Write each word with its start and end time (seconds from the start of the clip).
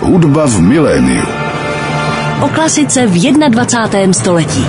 Hudba 0.00 0.48
v 0.48 0.64
miléniu. 0.64 1.28
O 2.40 2.48
klasice 2.48 3.04
v 3.06 3.20
21. 3.52 4.12
století. 4.12 4.64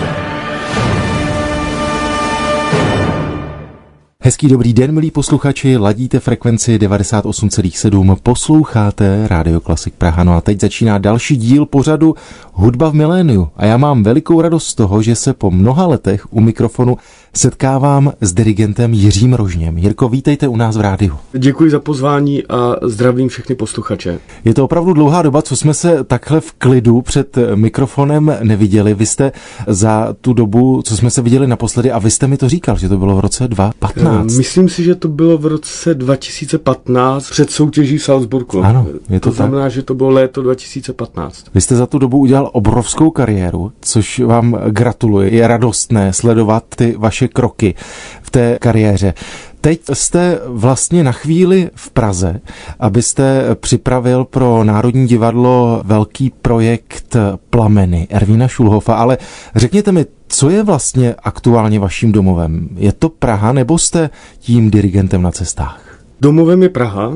Hezký 4.24 4.48
dobrý 4.48 4.74
den, 4.74 4.92
milí 4.92 5.12
posluchači, 5.12 5.78
ladíte 5.78 6.20
frekvenci 6.20 6.78
98,7, 6.78 8.16
posloucháte 8.24 9.28
Radio 9.28 9.60
Klasik 9.60 9.94
Praha. 9.94 10.24
No 10.24 10.34
a 10.34 10.42
teď 10.42 10.60
začíná 10.60 10.98
další 10.98 11.38
díl 11.38 11.66
pořadu 11.66 12.16
Hudba 12.54 12.90
v 12.90 12.94
miléniu. 12.94 13.50
A 13.56 13.66
já 13.66 13.78
mám 13.78 14.04
velikou 14.04 14.42
radost 14.42 14.68
z 14.68 14.76
toho, 14.76 15.02
že 15.02 15.16
se 15.16 15.34
po 15.34 15.52
mnoha 15.52 15.88
letech 15.88 16.34
u 16.34 16.42
mikrofonu 16.42 16.98
setkávám 17.34 18.14
s 18.22 18.34
dirigentem 18.34 18.94
Jiřím 18.94 19.34
Rožněm. 19.34 19.78
Jirko, 19.78 20.10
vítejte 20.10 20.48
u 20.48 20.56
nás 20.56 20.78
v 20.78 20.82
rádiu. 20.82 21.14
Děkuji 21.34 21.72
za 21.72 21.80
pozvání 21.80 22.44
a 22.48 22.76
zdravím 22.82 23.30
všechny 23.30 23.56
posluchače. 23.56 24.20
Je 24.46 24.54
to 24.54 24.64
opravdu 24.64 24.94
dlouhá 24.94 25.22
doba, 25.22 25.42
co 25.42 25.56
jsme 25.56 25.74
se 25.74 26.04
takhle 26.04 26.42
v 26.42 26.52
klidu 26.52 27.02
před 27.02 27.38
mikrofonem 27.56 28.38
neviděli. 28.44 28.94
Vy 28.94 29.06
jste 29.06 29.32
za 29.68 30.16
tu 30.22 30.34
dobu, 30.34 30.82
co 30.82 30.98
jsme 30.98 31.10
se 31.10 31.22
viděli 31.22 31.48
naposledy, 31.48 31.92
a 31.92 32.00
vy 32.00 32.12
jste 32.12 32.28
mi 32.28 32.38
to 32.38 32.50
říkal, 32.50 32.78
že 32.78 32.90
to 32.90 32.98
bylo 32.98 33.16
v 33.16 33.20
roce 33.20 33.48
2015. 33.48 34.34
Eh, 34.34 34.38
myslím 34.38 34.70
si, 34.70 34.84
že 34.84 34.96
to 34.96 35.08
bylo 35.08 35.38
v 35.38 35.46
roce 35.46 35.94
2015 35.94 37.30
před 37.30 37.52
soutěží 37.52 37.98
v 37.98 38.04
Salzburgu. 38.04 38.64
Ano, 38.64 38.88
je 39.10 39.20
to, 39.20 39.30
to 39.30 39.36
znamená, 39.36 39.64
tak. 39.64 39.72
že 39.72 39.82
to 39.82 39.94
bylo 39.94 40.10
léto 40.10 40.42
2015. 40.42 41.46
Vy 41.54 41.62
jste 41.62 41.76
za 41.76 41.86
tu 41.86 42.00
dobu 42.00 42.18
udělal 42.18 42.50
obrovskou 42.54 43.10
kariéru, 43.10 43.72
což 43.82 44.20
vám 44.20 44.58
gratuluji. 44.70 45.36
Je 45.36 45.48
radostné 45.48 46.14
sledovat 46.14 46.64
ty 46.76 46.96
vaše 46.98 47.21
vaše 47.22 47.28
kroky 47.28 47.76
v 48.22 48.30
té 48.30 48.58
kariéře. 48.62 49.14
Teď 49.62 49.82
jste 49.94 50.40
vlastně 50.48 51.04
na 51.04 51.12
chvíli 51.12 51.70
v 51.76 51.90
Praze, 51.92 52.42
abyste 52.80 53.56
připravil 53.56 54.26
pro 54.26 54.64
Národní 54.64 55.08
divadlo 55.08 55.82
velký 55.86 56.34
projekt 56.42 57.16
Plameny 57.50 58.08
Ervína 58.10 58.48
Šulhofa, 58.48 58.96
ale 58.96 59.18
řekněte 59.56 59.92
mi, 59.92 60.06
co 60.28 60.50
je 60.50 60.64
vlastně 60.64 61.16
aktuálně 61.24 61.80
vaším 61.80 62.12
domovem? 62.12 62.70
Je 62.76 62.92
to 62.92 63.10
Praha 63.10 63.54
nebo 63.54 63.78
jste 63.78 64.10
tím 64.40 64.72
dirigentem 64.72 65.22
na 65.22 65.32
cestách? 65.32 65.82
Domovem 66.22 66.64
je 66.64 66.70
Praha, 66.70 67.14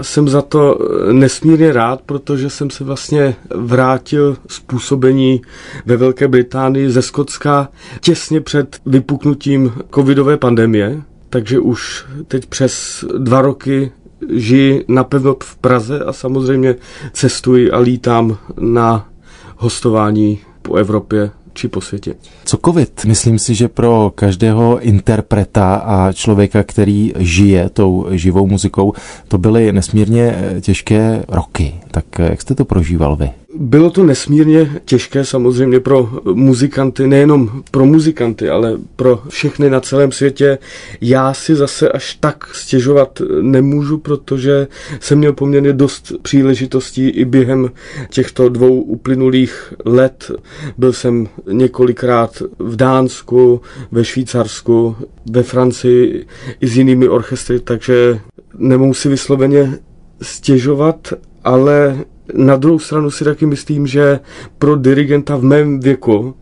jsem 0.00 0.28
za 0.28 0.42
to 0.42 0.78
nesmírně 1.12 1.72
rád, 1.72 2.00
protože 2.02 2.50
jsem 2.50 2.70
se 2.70 2.84
vlastně 2.84 3.34
vrátil 3.54 4.36
z 4.48 4.60
působení 4.60 5.42
ve 5.86 5.96
Velké 5.96 6.28
Británii 6.28 6.90
ze 6.90 7.02
Skotska 7.02 7.68
těsně 8.00 8.40
před 8.40 8.76
vypuknutím 8.86 9.72
covidové 9.94 10.36
pandemie, 10.36 11.02
takže 11.30 11.58
už 11.58 12.04
teď 12.28 12.46
přes 12.46 13.04
dva 13.18 13.40
roky 13.42 13.92
žiji 14.30 14.84
napevno 14.88 15.36
v 15.42 15.56
Praze 15.56 16.00
a 16.00 16.12
samozřejmě 16.12 16.74
cestuji 17.12 17.70
a 17.70 17.78
lítám 17.78 18.36
na 18.60 19.08
hostování 19.56 20.40
po 20.62 20.74
Evropě 20.76 21.30
či 21.54 21.68
po 21.68 21.80
světě. 21.80 22.14
Co 22.44 22.58
covid? 22.64 23.04
Myslím 23.04 23.38
si, 23.38 23.54
že 23.54 23.68
pro 23.68 24.12
každého 24.14 24.80
interpreta 24.80 25.74
a 25.74 26.12
člověka, 26.12 26.62
který 26.62 27.12
žije 27.18 27.68
tou 27.68 28.06
živou 28.10 28.46
muzikou, 28.46 28.92
to 29.28 29.38
byly 29.38 29.72
nesmírně 29.72 30.34
těžké 30.60 31.24
roky. 31.28 31.74
Tak 31.90 32.04
jak 32.18 32.42
jste 32.42 32.54
to 32.54 32.64
prožíval 32.64 33.16
vy? 33.16 33.30
Bylo 33.54 33.90
to 33.90 34.04
nesmírně 34.04 34.80
těžké 34.84 35.24
samozřejmě 35.24 35.80
pro 35.80 36.10
muzikanty, 36.34 37.06
nejenom 37.06 37.62
pro 37.70 37.86
muzikanty, 37.86 38.50
ale 38.50 38.78
pro 38.96 39.22
všechny 39.28 39.70
na 39.70 39.80
celém 39.80 40.12
světě. 40.12 40.58
Já 41.00 41.34
si 41.34 41.54
zase 41.54 41.88
až 41.88 42.14
tak 42.20 42.54
stěžovat 42.54 43.22
nemůžu, 43.40 43.98
protože 43.98 44.66
jsem 45.00 45.18
měl 45.18 45.32
poměrně 45.32 45.72
dost 45.72 46.12
příležitostí 46.22 47.08
i 47.08 47.24
během 47.24 47.70
těchto 48.10 48.48
dvou 48.48 48.80
uplynulých 48.80 49.74
let. 49.84 50.30
Byl 50.78 50.92
jsem 50.92 51.28
několikrát 51.52 52.42
v 52.58 52.76
Dánsku, 52.76 53.60
ve 53.90 54.04
Švýcarsku, 54.04 54.96
ve 55.30 55.42
Francii 55.42 56.26
i 56.60 56.66
s 56.66 56.76
jinými 56.76 57.08
orchestry, 57.08 57.60
takže 57.60 58.20
nemohu 58.58 58.94
si 58.94 59.08
vysloveně 59.08 59.78
stěžovat, 60.22 61.12
ale 61.44 62.04
na 62.34 62.56
druhou 62.56 62.78
stranu 62.78 63.10
si 63.10 63.24
taky 63.24 63.46
myslím, 63.46 63.86
že 63.86 64.20
pro 64.58 64.76
dirigenta 64.76 65.36
v 65.36 65.42
mém 65.42 65.80
věku 65.80 66.34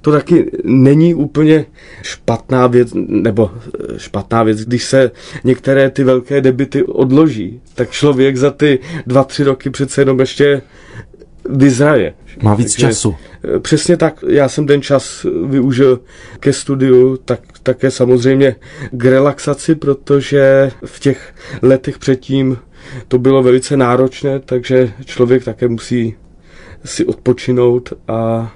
to 0.00 0.12
taky 0.12 0.50
není 0.64 1.14
úplně 1.14 1.66
špatná 2.02 2.66
věc, 2.66 2.88
nebo 2.94 3.50
špatná 3.96 4.42
věc, 4.42 4.60
když 4.60 4.84
se 4.84 5.10
některé 5.44 5.90
ty 5.90 6.04
velké 6.04 6.40
debity 6.40 6.82
odloží, 6.84 7.60
tak 7.74 7.90
člověk 7.90 8.36
za 8.36 8.50
ty 8.50 8.78
dva, 9.06 9.24
tři 9.24 9.44
roky 9.44 9.70
přece 9.70 10.00
jenom 10.00 10.20
ještě 10.20 10.62
vyzraje. 11.48 12.14
Má 12.42 12.54
víc 12.54 12.74
Takže, 12.74 12.86
času. 12.86 13.16
Přesně 13.58 13.96
tak. 13.96 14.24
Já 14.28 14.48
jsem 14.48 14.66
ten 14.66 14.82
čas 14.82 15.26
využil 15.46 16.00
ke 16.40 16.52
studiu, 16.52 17.16
tak 17.24 17.40
také 17.62 17.90
samozřejmě 17.90 18.56
k 18.90 19.04
relaxaci, 19.04 19.74
protože 19.74 20.70
v 20.84 21.00
těch 21.00 21.34
letech 21.62 21.98
předtím 21.98 22.58
to 23.08 23.18
bylo 23.18 23.42
velice 23.42 23.76
náročné, 23.76 24.40
takže 24.40 24.92
člověk 25.04 25.44
také 25.44 25.68
musí 25.68 26.14
si 26.84 27.06
odpočinout 27.06 27.92
a 28.08 28.52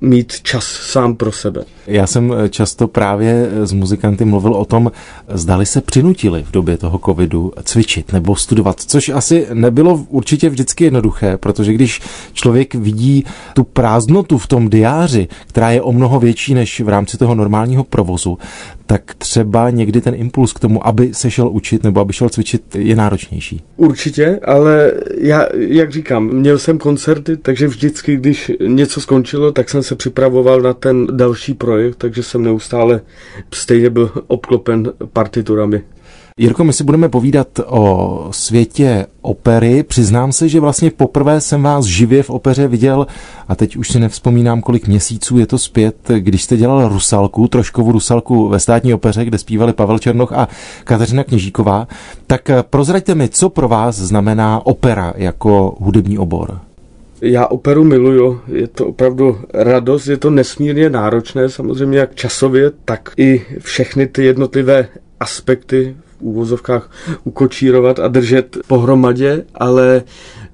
mít 0.00 0.40
čas 0.42 0.64
sám 0.64 1.14
pro 1.14 1.32
sebe. 1.32 1.64
Já 1.86 2.06
jsem 2.06 2.32
eh, 2.32 2.48
často 2.48 2.88
právě 2.88 3.50
s 3.64 3.72
muzikanty 3.72 4.24
mluvil 4.24 4.54
o 4.54 4.64
tom, 4.64 4.92
zdali 5.28 5.66
se 5.66 5.80
přinutili 5.80 6.42
v 6.42 6.50
době 6.50 6.76
toho 6.76 7.00
covidu 7.04 7.52
cvičit 7.62 8.12
nebo 8.12 8.36
studovat, 8.36 8.80
což 8.80 9.08
asi 9.08 9.46
nebylo 9.52 10.06
určitě 10.08 10.48
vždycky 10.48 10.84
jednoduché, 10.84 11.36
protože 11.36 11.72
když 11.72 12.00
člověk 12.32 12.74
vidí 12.74 13.24
tu 13.54 13.64
prázdnotu 13.64 14.38
v 14.38 14.46
tom 14.46 14.70
diáři, 14.70 15.28
která 15.46 15.70
je 15.70 15.82
o 15.82 15.92
mnoho 15.92 16.20
větší 16.20 16.54
než 16.54 16.80
v 16.80 16.88
rámci 16.88 17.18
toho 17.18 17.34
normálního 17.34 17.84
provozu, 17.84 18.38
tak 18.86 19.14
třeba 19.14 19.70
někdy 19.70 20.00
ten 20.00 20.14
impuls 20.14 20.52
k 20.52 20.60
tomu, 20.60 20.86
aby 20.86 21.14
se 21.14 21.30
šel 21.30 21.48
učit 21.48 21.84
nebo 21.84 22.00
aby 22.00 22.12
šel 22.12 22.28
cvičit, 22.28 22.76
je 22.76 22.96
náročnější. 22.96 23.62
Určitě, 23.76 24.40
ale 24.44 24.92
já, 25.18 25.46
jak 25.56 25.92
říkám, 25.92 26.26
měl 26.26 26.58
jsem 26.58 26.78
koncerty, 26.78 27.36
takže 27.36 27.66
vždycky, 27.66 28.16
když 28.16 28.52
něco 28.66 29.00
skončilo, 29.00 29.52
tak 29.52 29.70
jsem 29.70 29.82
se 29.82 29.94
připravoval 29.94 30.60
na 30.60 30.74
ten 30.74 31.06
další 31.06 31.54
projekt, 31.54 31.96
takže 31.96 32.22
jsem 32.22 32.42
neustále 32.42 33.00
stejně 33.54 33.90
byl 33.90 34.10
obklopen 34.26 34.92
partiturami. 35.12 35.82
Jirko, 36.40 36.64
my 36.64 36.72
si 36.72 36.84
budeme 36.84 37.08
povídat 37.08 37.48
o 37.66 38.28
světě 38.30 39.06
opery. 39.22 39.82
Přiznám 39.82 40.32
se, 40.32 40.48
že 40.48 40.60
vlastně 40.60 40.90
poprvé 40.90 41.40
jsem 41.40 41.62
vás 41.62 41.84
živě 41.84 42.22
v 42.22 42.30
opeře 42.30 42.68
viděl 42.68 43.06
a 43.48 43.54
teď 43.54 43.76
už 43.76 43.88
si 43.88 44.00
nevzpomínám, 44.00 44.60
kolik 44.60 44.88
měsíců 44.88 45.38
je 45.38 45.46
to 45.46 45.58
zpět, 45.58 45.96
když 46.18 46.42
jste 46.42 46.56
dělal 46.56 46.88
Rusalku, 46.88 47.48
troškovou 47.48 47.92
Rusalku 47.92 48.48
ve 48.48 48.60
státní 48.60 48.94
opeře, 48.94 49.24
kde 49.24 49.38
zpívali 49.38 49.72
Pavel 49.72 49.98
Černoch 49.98 50.32
a 50.32 50.48
Kateřina 50.84 51.24
Kněžíková. 51.24 51.88
Tak 52.26 52.50
prozraďte 52.70 53.14
mi, 53.14 53.28
co 53.28 53.50
pro 53.50 53.68
vás 53.68 53.96
znamená 53.96 54.66
opera 54.66 55.12
jako 55.16 55.76
hudební 55.80 56.18
obor? 56.18 56.58
Já 57.20 57.46
operu 57.46 57.84
miluju, 57.84 58.40
je 58.48 58.68
to 58.68 58.86
opravdu 58.86 59.38
radost, 59.54 60.06
je 60.06 60.16
to 60.16 60.30
nesmírně 60.30 60.90
náročné, 60.90 61.48
samozřejmě 61.48 61.98
jak 61.98 62.14
časově, 62.14 62.70
tak 62.84 63.12
i 63.16 63.42
všechny 63.60 64.06
ty 64.06 64.24
jednotlivé 64.24 64.88
aspekty 65.20 65.96
úvozovkách 66.20 66.90
ukočírovat 67.24 67.98
a 67.98 68.08
držet 68.08 68.56
pohromadě, 68.66 69.44
ale 69.54 70.02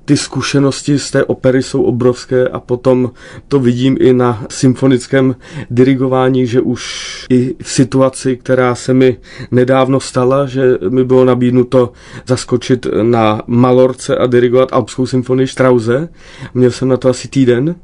ty 0.04 0.16
zkušenosti 0.16 0.98
z 0.98 1.10
té 1.10 1.24
opery 1.24 1.62
jsou 1.62 1.82
obrovské 1.82 2.48
a 2.48 2.60
potom 2.60 3.10
to 3.48 3.60
vidím 3.60 3.96
i 4.00 4.12
na 4.12 4.44
symfonickém 4.50 5.36
dirigování, 5.70 6.46
že 6.46 6.60
už 6.60 6.82
i 7.30 7.54
v 7.62 7.70
situaci, 7.70 8.36
která 8.36 8.74
se 8.74 8.94
mi 8.94 9.16
nedávno 9.50 10.00
stala, 10.00 10.46
že 10.46 10.78
mi 10.88 11.04
bylo 11.04 11.24
nabídnuto 11.24 11.92
zaskočit 12.26 12.86
na 13.02 13.42
Malorce 13.46 14.16
a 14.16 14.26
dirigovat 14.26 14.72
Alpskou 14.72 15.06
symfonii 15.06 15.47
Strauze. 15.47 16.08
Měl 16.54 16.70
jsem 16.70 16.88
na 16.88 16.97
to 16.97 17.08
asi 17.08 17.28
týden. 17.28 17.74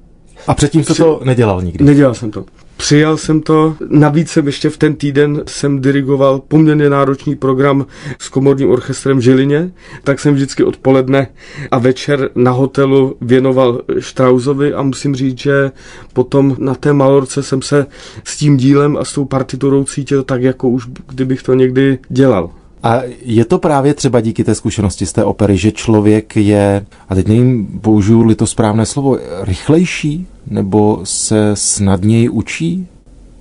A 0.47 0.55
předtím 0.55 0.85
jste 0.85 0.95
to 0.95 1.21
nedělal 1.25 1.63
nikdy? 1.63 1.85
Nedělal 1.85 2.15
jsem 2.15 2.31
to. 2.31 2.45
Přijal 2.79 3.17
jsem 3.17 3.41
to, 3.41 3.77
navíc 3.89 4.31
jsem 4.31 4.47
ještě 4.47 4.71
v 4.71 4.77
ten 4.77 4.95
týden 4.95 5.43
jsem 5.47 5.81
dirigoval 5.81 6.43
poměrně 6.49 6.91
náročný 6.91 7.37
program 7.37 7.87
s 8.19 8.29
komorním 8.29 8.71
orchestrem 8.71 9.19
v 9.19 9.21
Žilině, 9.21 9.73
tak 10.05 10.21
jsem 10.21 10.35
vždycky 10.35 10.65
odpoledne 10.65 11.29
a 11.71 11.79
večer 11.79 12.31
na 12.35 12.51
hotelu 12.51 13.17
věnoval 13.21 13.81
Strausovi 14.01 14.75
a 14.75 14.83
musím 14.83 15.15
říct, 15.15 15.39
že 15.39 15.71
potom 16.13 16.57
na 16.59 16.75
té 16.75 16.93
Malorce 16.93 17.43
jsem 17.43 17.63
se 17.63 17.87
s 18.25 18.37
tím 18.37 18.57
dílem 18.57 18.97
a 18.97 19.05
s 19.05 19.13
tou 19.13 19.25
partiturou 19.25 19.85
cítil 19.85 20.23
tak, 20.23 20.43
jako 20.43 20.69
už 20.69 20.87
kdybych 21.09 21.43
to 21.43 21.55
někdy 21.55 21.99
dělal. 22.09 22.51
A 22.83 23.03
je 23.23 23.45
to 23.45 23.59
právě 23.59 23.95
třeba 23.95 24.21
díky 24.21 24.45
té 24.45 24.55
zkušenosti 24.55 25.07
z 25.07 25.13
té 25.13 25.25
opery, 25.25 25.57
že 25.57 25.73
člověk 25.73 26.37
je, 26.37 26.87
a 27.09 27.15
teď 27.15 27.29
nevím, 27.29 27.67
použiju-li 27.81 28.35
to 28.35 28.47
správné 28.47 28.87
slovo, 28.87 29.19
rychlejší 29.43 30.27
nebo 30.47 31.01
se 31.05 31.51
snadněji 31.55 32.29
učí? 32.29 32.87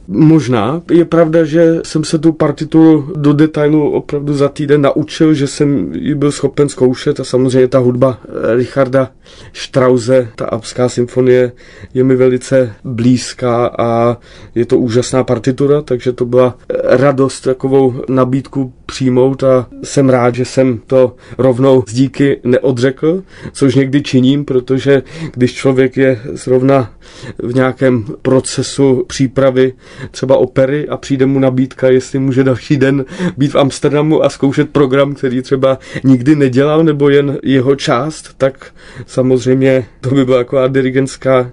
Možná. 0.07 0.81
Je 0.92 1.06
pravda, 1.06 1.44
že 1.44 1.80
jsem 1.86 2.04
se 2.04 2.18
tu 2.18 2.31
partituru 2.34 3.13
do 3.16 3.34
detailu 3.34 3.92
opravdu 3.92 4.34
za 4.34 4.50
týden 4.50 4.81
naučil, 4.81 5.34
že 5.34 5.48
jsem 5.48 5.94
ji 5.94 6.16
byl 6.16 6.31
schopen 6.31 6.69
zkoušet 6.69 7.19
a 7.19 7.24
samozřejmě 7.24 7.68
ta 7.68 7.80
hudba 7.80 8.19
Richarda 8.56 9.10
Strause, 9.54 10.28
ta 10.36 10.45
Abská 10.45 10.90
symfonie, 10.90 11.51
je 11.94 12.04
mi 12.04 12.16
velice 12.16 12.74
blízká 12.83 13.68
a 13.68 14.18
je 14.56 14.66
to 14.66 14.78
úžasná 14.78 15.24
partitura, 15.24 15.81
takže 15.81 16.13
to 16.13 16.25
byla 16.25 16.57
radost 16.83 17.42
takovou 17.42 17.94
nabídku 18.10 18.74
přijmout 18.88 19.44
a 19.44 19.68
jsem 19.84 20.10
rád, 20.10 20.36
že 20.36 20.45
jsem 20.45 20.80
to 20.88 21.16
rovnou 21.38 21.84
z 21.88 21.94
díky 21.94 22.39
neodřekl, 22.44 23.24
což 23.51 23.75
někdy 23.75 24.01
činím, 24.01 24.45
protože 24.45 25.04
když 25.34 25.54
člověk 25.54 25.98
je 25.98 26.22
zrovna 26.34 26.94
v 27.39 27.56
nějakém 27.56 28.06
procesu 28.22 29.04
přípravy 29.07 29.74
třeba 30.12 30.38
opery 30.38 30.88
a 30.88 30.98
přijde 30.98 31.25
mu 31.25 31.39
nabídka, 31.39 31.89
jestli 31.89 32.19
může 32.19 32.44
další 32.44 32.78
den 32.78 33.06
být 33.38 33.51
v 33.51 33.56
Amsterdamu 33.56 34.24
a 34.24 34.30
zkoušet 34.30 34.69
program, 34.69 35.13
který 35.13 35.42
třeba 35.42 35.80
nikdy 36.04 36.36
nedělal, 36.36 36.83
nebo 36.83 37.10
jen 37.10 37.38
jeho 37.44 37.75
část, 37.75 38.33
tak 38.38 38.72
samozřejmě 39.06 39.86
to 40.01 40.10
by 40.10 40.25
byla 40.25 40.38
taková 40.38 40.68
dirigentská 40.68 41.51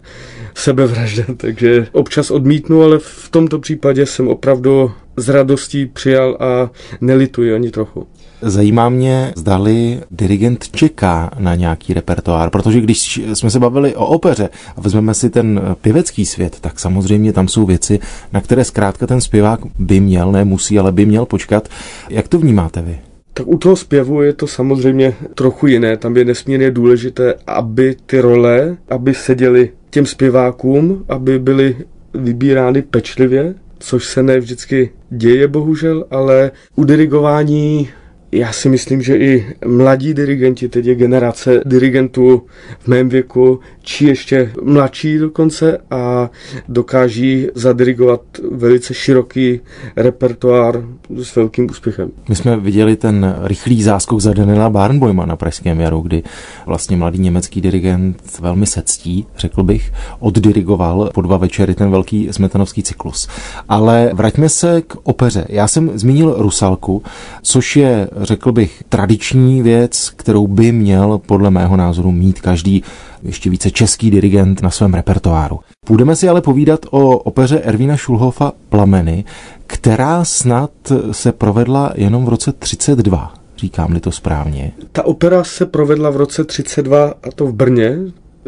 sebevražda, 0.54 1.24
takže 1.36 1.86
občas 1.92 2.30
odmítnu, 2.30 2.82
ale 2.82 2.98
v 2.98 3.28
tomto 3.30 3.58
případě 3.58 4.06
jsem 4.06 4.28
opravdu 4.28 4.92
s 5.16 5.28
radostí 5.28 5.86
přijal 5.86 6.36
a 6.40 6.70
nelituji 7.00 7.54
ani 7.54 7.70
trochu. 7.70 8.06
Zajímá 8.42 8.88
mě, 8.88 9.32
zdali 9.36 10.00
dirigent 10.10 10.68
čeká 10.68 11.30
na 11.38 11.54
nějaký 11.54 11.94
repertoár, 11.94 12.50
protože 12.50 12.80
když 12.80 13.20
jsme 13.34 13.50
se 13.50 13.58
bavili 13.58 13.96
o 13.96 14.06
opeře 14.06 14.48
a 14.76 14.80
vezmeme 14.80 15.14
si 15.14 15.30
ten 15.30 15.60
pěvecký 15.80 16.26
svět, 16.26 16.56
tak 16.60 16.78
samozřejmě 16.78 17.32
tam 17.32 17.48
jsou 17.48 17.66
věci, 17.66 17.98
na 18.32 18.40
které 18.40 18.64
zkrátka 18.64 19.06
ten 19.06 19.20
zpěvák 19.20 19.60
by 19.78 20.00
měl, 20.00 20.32
ne 20.32 20.44
musí, 20.44 20.78
ale 20.78 20.92
by 20.92 21.06
měl 21.06 21.26
počkat. 21.26 21.68
Jak 22.10 22.28
to 22.28 22.38
vnímáte 22.38 22.82
vy? 22.82 22.98
Tak 23.34 23.46
u 23.46 23.58
toho 23.58 23.76
zpěvu 23.76 24.22
je 24.22 24.32
to 24.32 24.46
samozřejmě 24.46 25.14
trochu 25.34 25.66
jiné. 25.66 25.96
Tam 25.96 26.16
je 26.16 26.24
nesmírně 26.24 26.70
důležité, 26.70 27.34
aby 27.46 27.96
ty 28.06 28.20
role, 28.20 28.76
aby 28.88 29.14
seděly 29.14 29.70
těm 29.90 30.06
zpěvákům, 30.06 31.04
aby 31.08 31.38
byly 31.38 31.76
vybírány 32.14 32.82
pečlivě, 32.82 33.54
což 33.84 34.06
se 34.06 34.22
ne 34.22 34.40
vždycky 34.40 34.90
děje 35.10 35.48
bohužel, 35.48 36.06
ale 36.10 36.50
u 36.76 36.84
dirigování 36.84 37.88
já 38.34 38.52
si 38.52 38.68
myslím, 38.68 39.02
že 39.02 39.16
i 39.16 39.46
mladí 39.66 40.14
dirigenti, 40.14 40.68
teď 40.68 40.86
je 40.86 40.94
generace 40.94 41.60
dirigentů 41.66 42.42
v 42.78 42.88
mém 42.88 43.08
věku, 43.08 43.60
či 43.82 44.06
ještě 44.06 44.52
mladší 44.62 45.18
dokonce 45.18 45.78
a 45.90 46.30
dokáží 46.68 47.48
zadirigovat 47.54 48.20
velice 48.52 48.94
široký 48.94 49.60
repertoár 49.96 50.84
s 51.22 51.36
velkým 51.36 51.70
úspěchem. 51.70 52.10
My 52.28 52.36
jsme 52.36 52.56
viděli 52.56 52.96
ten 52.96 53.36
rychlý 53.42 53.82
záskok 53.82 54.20
za 54.20 54.32
Daniela 54.32 54.70
Barnboima 54.70 55.26
na 55.26 55.36
Pražském 55.36 55.80
jaru, 55.80 56.00
kdy 56.00 56.22
vlastně 56.66 56.96
mladý 56.96 57.18
německý 57.18 57.60
dirigent 57.60 58.38
velmi 58.40 58.66
sectí, 58.66 59.26
řekl 59.38 59.62
bych, 59.62 59.92
oddirigoval 60.18 61.10
po 61.14 61.22
dva 61.22 61.36
večery 61.36 61.74
ten 61.74 61.90
velký 61.90 62.28
smetanovský 62.30 62.82
cyklus. 62.82 63.28
Ale 63.68 64.10
vraťme 64.14 64.48
se 64.48 64.82
k 64.82 64.96
opeře. 65.02 65.46
Já 65.48 65.68
jsem 65.68 65.90
zmínil 65.94 66.34
Rusalku, 66.38 67.02
což 67.42 67.76
je 67.76 68.08
řekl 68.24 68.52
bych, 68.52 68.82
tradiční 68.88 69.62
věc, 69.62 70.10
kterou 70.16 70.46
by 70.46 70.72
měl 70.72 71.18
podle 71.18 71.50
mého 71.50 71.76
názoru 71.76 72.12
mít 72.12 72.40
každý 72.40 72.82
ještě 73.22 73.50
více 73.50 73.70
český 73.70 74.10
dirigent 74.10 74.62
na 74.62 74.70
svém 74.70 74.94
repertoáru. 74.94 75.60
Půjdeme 75.86 76.16
si 76.16 76.28
ale 76.28 76.40
povídat 76.40 76.80
o 76.90 77.18
opeře 77.18 77.58
Ervína 77.58 77.96
Šulhofa 77.96 78.52
Plameny, 78.68 79.24
která 79.66 80.24
snad 80.24 80.70
se 81.10 81.32
provedla 81.32 81.92
jenom 81.94 82.24
v 82.24 82.28
roce 82.28 82.52
32, 82.52 83.34
říkám-li 83.56 84.00
to 84.00 84.12
správně. 84.12 84.72
Ta 84.92 85.04
opera 85.06 85.44
se 85.44 85.66
provedla 85.66 86.10
v 86.10 86.16
roce 86.16 86.44
32 86.44 87.04
a 87.06 87.30
to 87.34 87.46
v 87.46 87.52
Brně, 87.52 87.98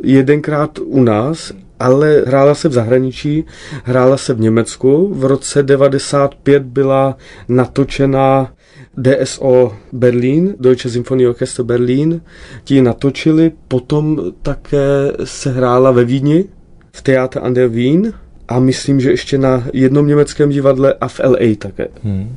jedenkrát 0.02 0.78
u 0.78 1.02
nás 1.02 1.52
ale 1.80 2.22
hrála 2.26 2.54
se 2.54 2.68
v 2.68 2.72
zahraničí, 2.72 3.44
hrála 3.84 4.16
se 4.16 4.34
v 4.34 4.40
Německu. 4.40 5.14
V 5.14 5.24
roce 5.24 5.62
95 5.62 6.62
byla 6.62 7.16
natočena 7.48 8.52
DSO 8.96 9.72
Berlin, 9.92 10.54
Deutsche 10.60 10.88
Orchester 11.28 11.64
Berlin, 11.64 12.20
ti 12.64 12.82
natočili, 12.82 13.52
potom 13.68 14.32
také 14.42 15.12
se 15.24 15.52
hrála 15.52 15.90
ve 15.90 16.04
Vídni, 16.04 16.44
v 16.92 17.02
Theater 17.02 17.44
an 17.44 17.54
der 17.54 17.68
Wien 17.68 18.12
a 18.48 18.58
myslím, 18.58 19.00
že 19.00 19.10
ještě 19.10 19.38
na 19.38 19.64
jednom 19.72 20.06
německém 20.06 20.50
divadle 20.50 20.94
a 21.00 21.08
v 21.08 21.20
LA 21.24 21.54
také. 21.58 21.88
Hmm. 22.04 22.36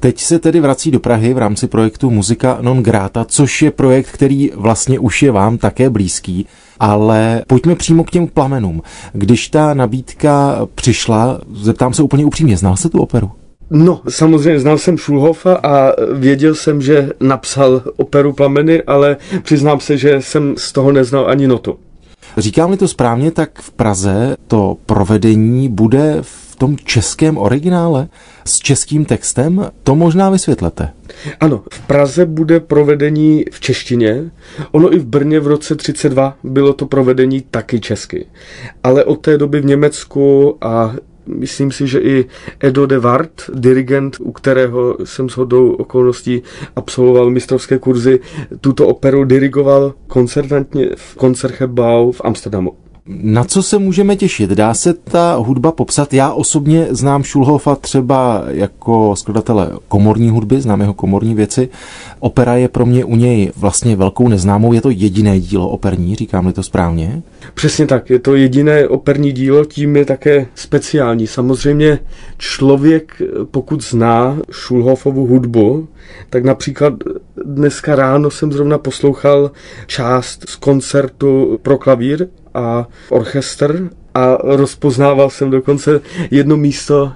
Teď 0.00 0.20
se 0.20 0.38
tedy 0.38 0.60
vrací 0.60 0.90
do 0.90 1.00
Prahy 1.00 1.34
v 1.34 1.38
rámci 1.38 1.66
projektu 1.66 2.10
Muzika 2.10 2.58
non 2.60 2.82
grata, 2.82 3.24
což 3.24 3.62
je 3.62 3.70
projekt, 3.70 4.10
který 4.10 4.50
vlastně 4.54 4.98
už 4.98 5.22
je 5.22 5.30
vám 5.30 5.58
také 5.58 5.90
blízký. 5.90 6.46
Ale 6.80 7.42
pojďme 7.46 7.74
přímo 7.74 8.04
k 8.04 8.10
těm 8.10 8.26
plamenům. 8.26 8.82
Když 9.12 9.48
ta 9.48 9.74
nabídka 9.74 10.66
přišla, 10.74 11.40
zeptám 11.54 11.94
se 11.94 12.02
úplně 12.02 12.24
upřímně, 12.24 12.56
znal 12.56 12.76
se 12.76 12.88
tu 12.88 13.00
operu? 13.00 13.30
No, 13.70 14.00
samozřejmě 14.08 14.60
znal 14.60 14.78
jsem 14.78 14.98
Schulhofa 14.98 15.54
a 15.54 15.92
věděl 16.12 16.54
jsem, 16.54 16.82
že 16.82 17.10
napsal 17.20 17.82
operu 17.96 18.32
Plameny, 18.32 18.82
ale 18.82 19.16
přiznám 19.42 19.80
se, 19.80 19.96
že 19.96 20.22
jsem 20.22 20.54
z 20.58 20.72
toho 20.72 20.92
neznal 20.92 21.28
ani 21.28 21.48
notu. 21.48 21.78
Říkám-li 22.36 22.76
to 22.76 22.88
správně, 22.88 23.30
tak 23.30 23.58
v 23.60 23.70
Praze 23.70 24.36
to 24.46 24.76
provedení 24.86 25.68
bude 25.68 26.16
v 26.22 26.56
tom 26.56 26.76
českém 26.84 27.38
originále 27.38 28.08
s 28.44 28.58
českým 28.58 29.04
textem? 29.04 29.70
To 29.82 29.94
možná 29.94 30.30
vysvětlete. 30.30 30.90
Ano, 31.40 31.62
v 31.72 31.80
Praze 31.80 32.26
bude 32.26 32.60
provedení 32.60 33.44
v 33.52 33.60
češtině. 33.60 34.30
Ono 34.70 34.94
i 34.94 34.98
v 34.98 35.04
Brně 35.04 35.40
v 35.40 35.46
roce 35.46 35.74
32 35.76 36.36
bylo 36.44 36.72
to 36.72 36.86
provedení 36.86 37.40
taky 37.50 37.80
česky. 37.80 38.26
Ale 38.82 39.04
od 39.04 39.16
té 39.16 39.38
doby 39.38 39.60
v 39.60 39.64
Německu 39.64 40.56
a 40.60 40.94
myslím 41.28 41.72
si, 41.72 41.86
že 41.86 42.00
i 42.00 42.24
Edo 42.60 42.86
de 42.86 42.98
Wart, 42.98 43.50
dirigent, 43.54 44.16
u 44.20 44.32
kterého 44.32 44.96
jsem 45.04 45.28
shodou 45.28 45.72
okolností 45.72 46.42
absolvoval 46.76 47.30
mistrovské 47.30 47.78
kurzy, 47.78 48.20
tuto 48.60 48.88
operu 48.88 49.24
dirigoval 49.24 49.94
koncertantně 50.06 50.88
v 50.96 51.14
Koncertgebouw 51.14 52.12
v 52.12 52.20
Amsterdamu. 52.24 52.87
Na 53.10 53.44
co 53.44 53.62
se 53.62 53.78
můžeme 53.78 54.16
těšit? 54.16 54.50
Dá 54.50 54.74
se 54.74 54.94
ta 54.94 55.34
hudba 55.34 55.72
popsat? 55.72 56.14
Já 56.14 56.32
osobně 56.32 56.86
znám 56.90 57.24
Schulhofa 57.24 57.74
třeba 57.74 58.44
jako 58.48 59.16
skladatele 59.16 59.70
komorní 59.88 60.30
hudby, 60.30 60.60
znám 60.60 60.80
jeho 60.80 60.94
komorní 60.94 61.34
věci. 61.34 61.68
Opera 62.20 62.54
je 62.56 62.68
pro 62.68 62.86
mě 62.86 63.04
u 63.04 63.16
něj 63.16 63.52
vlastně 63.56 63.96
velkou 63.96 64.28
neznámou. 64.28 64.72
Je 64.72 64.80
to 64.80 64.90
jediné 64.90 65.40
dílo 65.40 65.68
operní, 65.68 66.14
říkám-li 66.14 66.52
to 66.52 66.62
správně? 66.62 67.22
Přesně 67.54 67.86
tak, 67.86 68.10
je 68.10 68.18
to 68.18 68.34
jediné 68.34 68.88
operní 68.88 69.32
dílo, 69.32 69.64
tím 69.64 69.96
je 69.96 70.04
také 70.04 70.46
speciální. 70.54 71.26
Samozřejmě 71.26 71.98
člověk, 72.38 73.22
pokud 73.50 73.84
zná 73.84 74.38
Schulhofovu 74.50 75.26
hudbu, 75.26 75.88
tak 76.30 76.44
například 76.44 76.94
dneska 77.44 77.94
ráno 77.94 78.30
jsem 78.30 78.52
zrovna 78.52 78.78
poslouchal 78.78 79.50
část 79.86 80.44
z 80.48 80.56
koncertu 80.56 81.58
pro 81.62 81.78
klavír 81.78 82.28
a 82.58 82.86
orchestr 83.08 83.90
a 84.14 84.38
rozpoznával 84.42 85.30
jsem 85.30 85.50
dokonce 85.50 86.00
jedno 86.30 86.56
místo 86.56 87.12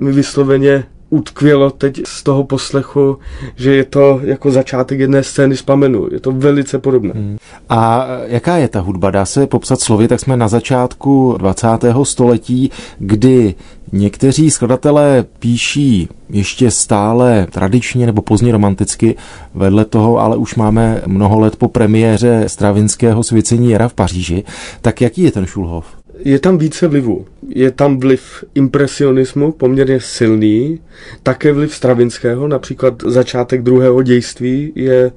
mi 0.00 0.12
vysloveně 0.12 0.84
utkvělo 1.10 1.70
teď 1.70 2.00
z 2.06 2.22
toho 2.22 2.44
poslechu, 2.44 3.18
že 3.56 3.74
je 3.74 3.84
to 3.84 4.20
jako 4.24 4.50
začátek 4.50 4.98
jedné 4.98 5.22
scény 5.22 5.56
z 5.56 5.62
Pamenu. 5.62 6.08
Je 6.12 6.20
to 6.20 6.32
velice 6.32 6.78
podobné. 6.78 7.12
Hmm. 7.14 7.36
A 7.68 8.06
jaká 8.26 8.56
je 8.56 8.68
ta 8.68 8.80
hudba? 8.80 9.10
Dá 9.10 9.24
se 9.24 9.46
popsat 9.46 9.80
slovy, 9.80 10.08
tak 10.08 10.20
jsme 10.20 10.36
na 10.36 10.48
začátku 10.48 11.36
20. 11.38 11.68
století, 12.02 12.70
kdy 12.98 13.54
někteří 13.94 14.50
skladatelé 14.50 15.24
píší 15.38 16.08
ještě 16.30 16.70
stále 16.70 17.46
tradičně 17.50 18.06
nebo 18.06 18.22
pozdně 18.22 18.52
romanticky, 18.52 19.16
vedle 19.54 19.84
toho 19.84 20.18
ale 20.18 20.36
už 20.36 20.54
máme 20.54 21.02
mnoho 21.06 21.40
let 21.40 21.56
po 21.56 21.68
premiéře 21.68 22.44
Stravinského 22.46 23.22
svěcení 23.22 23.70
jara 23.70 23.88
v 23.88 23.94
Paříži. 23.94 24.44
Tak 24.80 25.00
jaký 25.00 25.22
je 25.22 25.32
ten 25.32 25.46
Šulhov? 25.46 25.86
Je 26.18 26.38
tam 26.38 26.58
více 26.58 26.88
vlivů. 26.88 27.26
Je 27.48 27.70
tam 27.70 27.98
vliv 27.98 28.44
impresionismu 28.54 29.52
poměrně 29.52 30.00
silný, 30.00 30.80
také 31.22 31.52
vliv 31.52 31.74
Stravinského, 31.74 32.48
například 32.48 32.94
začátek 33.06 33.62
druhého 33.62 34.02
dějství 34.02 34.72
je 34.74 35.12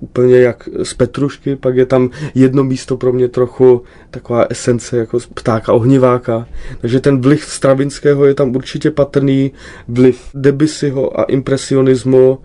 úplně 0.00 0.38
jak 0.38 0.68
z 0.82 0.94
Petrušky, 0.94 1.56
pak 1.56 1.76
je 1.76 1.86
tam 1.86 2.10
jedno 2.34 2.64
místo 2.64 2.96
pro 2.96 3.12
mě 3.12 3.28
trochu 3.28 3.82
taková 4.10 4.46
esence 4.50 4.96
jako 4.96 5.20
z 5.20 5.26
ptáka 5.26 5.72
ohniváka. 5.72 6.46
Takže 6.80 7.00
ten 7.00 7.20
vliv 7.20 7.44
Stravinského 7.44 8.24
je 8.24 8.34
tam 8.34 8.56
určitě 8.56 8.90
patrný, 8.90 9.52
vliv 9.88 10.20
Debussyho 10.34 11.20
a 11.20 11.22
impresionismu, 11.22 12.38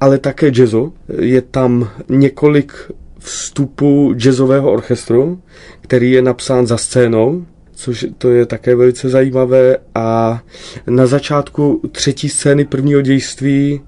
ale 0.00 0.18
také 0.18 0.50
jazzu. 0.54 0.92
Je 1.18 1.42
tam 1.42 1.90
několik 2.08 2.72
vstupu 3.18 4.12
jazzového 4.16 4.72
orchestru, 4.72 5.40
který 5.80 6.10
je 6.10 6.22
napsán 6.22 6.66
za 6.66 6.76
scénou, 6.76 7.44
což 7.74 8.06
to 8.18 8.30
je 8.30 8.46
také 8.46 8.76
velice 8.76 9.08
zajímavé. 9.08 9.76
A 9.94 10.40
na 10.86 11.06
začátku 11.06 11.82
třetí 11.92 12.28
scény 12.28 12.64
prvního 12.64 13.02
dějství 13.02 13.80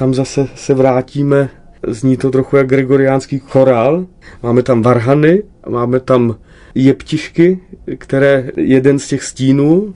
tam 0.00 0.14
zase 0.14 0.48
se 0.54 0.74
vrátíme, 0.74 1.48
zní 1.86 2.16
to 2.16 2.30
trochu 2.30 2.56
jak 2.56 2.66
gregoriánský 2.66 3.38
chorál. 3.38 4.06
Máme 4.42 4.62
tam 4.62 4.82
varhany, 4.82 5.42
máme 5.68 6.00
tam 6.00 6.36
jeptišky, 6.74 7.58
které 7.98 8.50
jeden 8.56 8.98
z 8.98 9.08
těch 9.08 9.22
stínů 9.22 9.94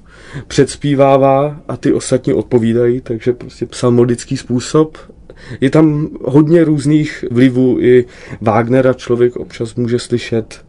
předspívává 0.49 1.61
a 1.69 1.77
ty 1.77 1.93
ostatní 1.93 2.33
odpovídají, 2.33 3.01
takže 3.01 3.33
prostě 3.33 3.67
psalmodický 3.67 4.37
způsob. 4.37 4.99
Je 5.61 5.71
tam 5.71 6.09
hodně 6.25 6.65
různých 6.65 7.25
vlivů, 7.31 7.81
i 7.81 8.05
Wagnera 8.41 8.93
člověk 8.93 9.37
občas 9.37 9.75
může 9.75 9.99
slyšet. 9.99 10.65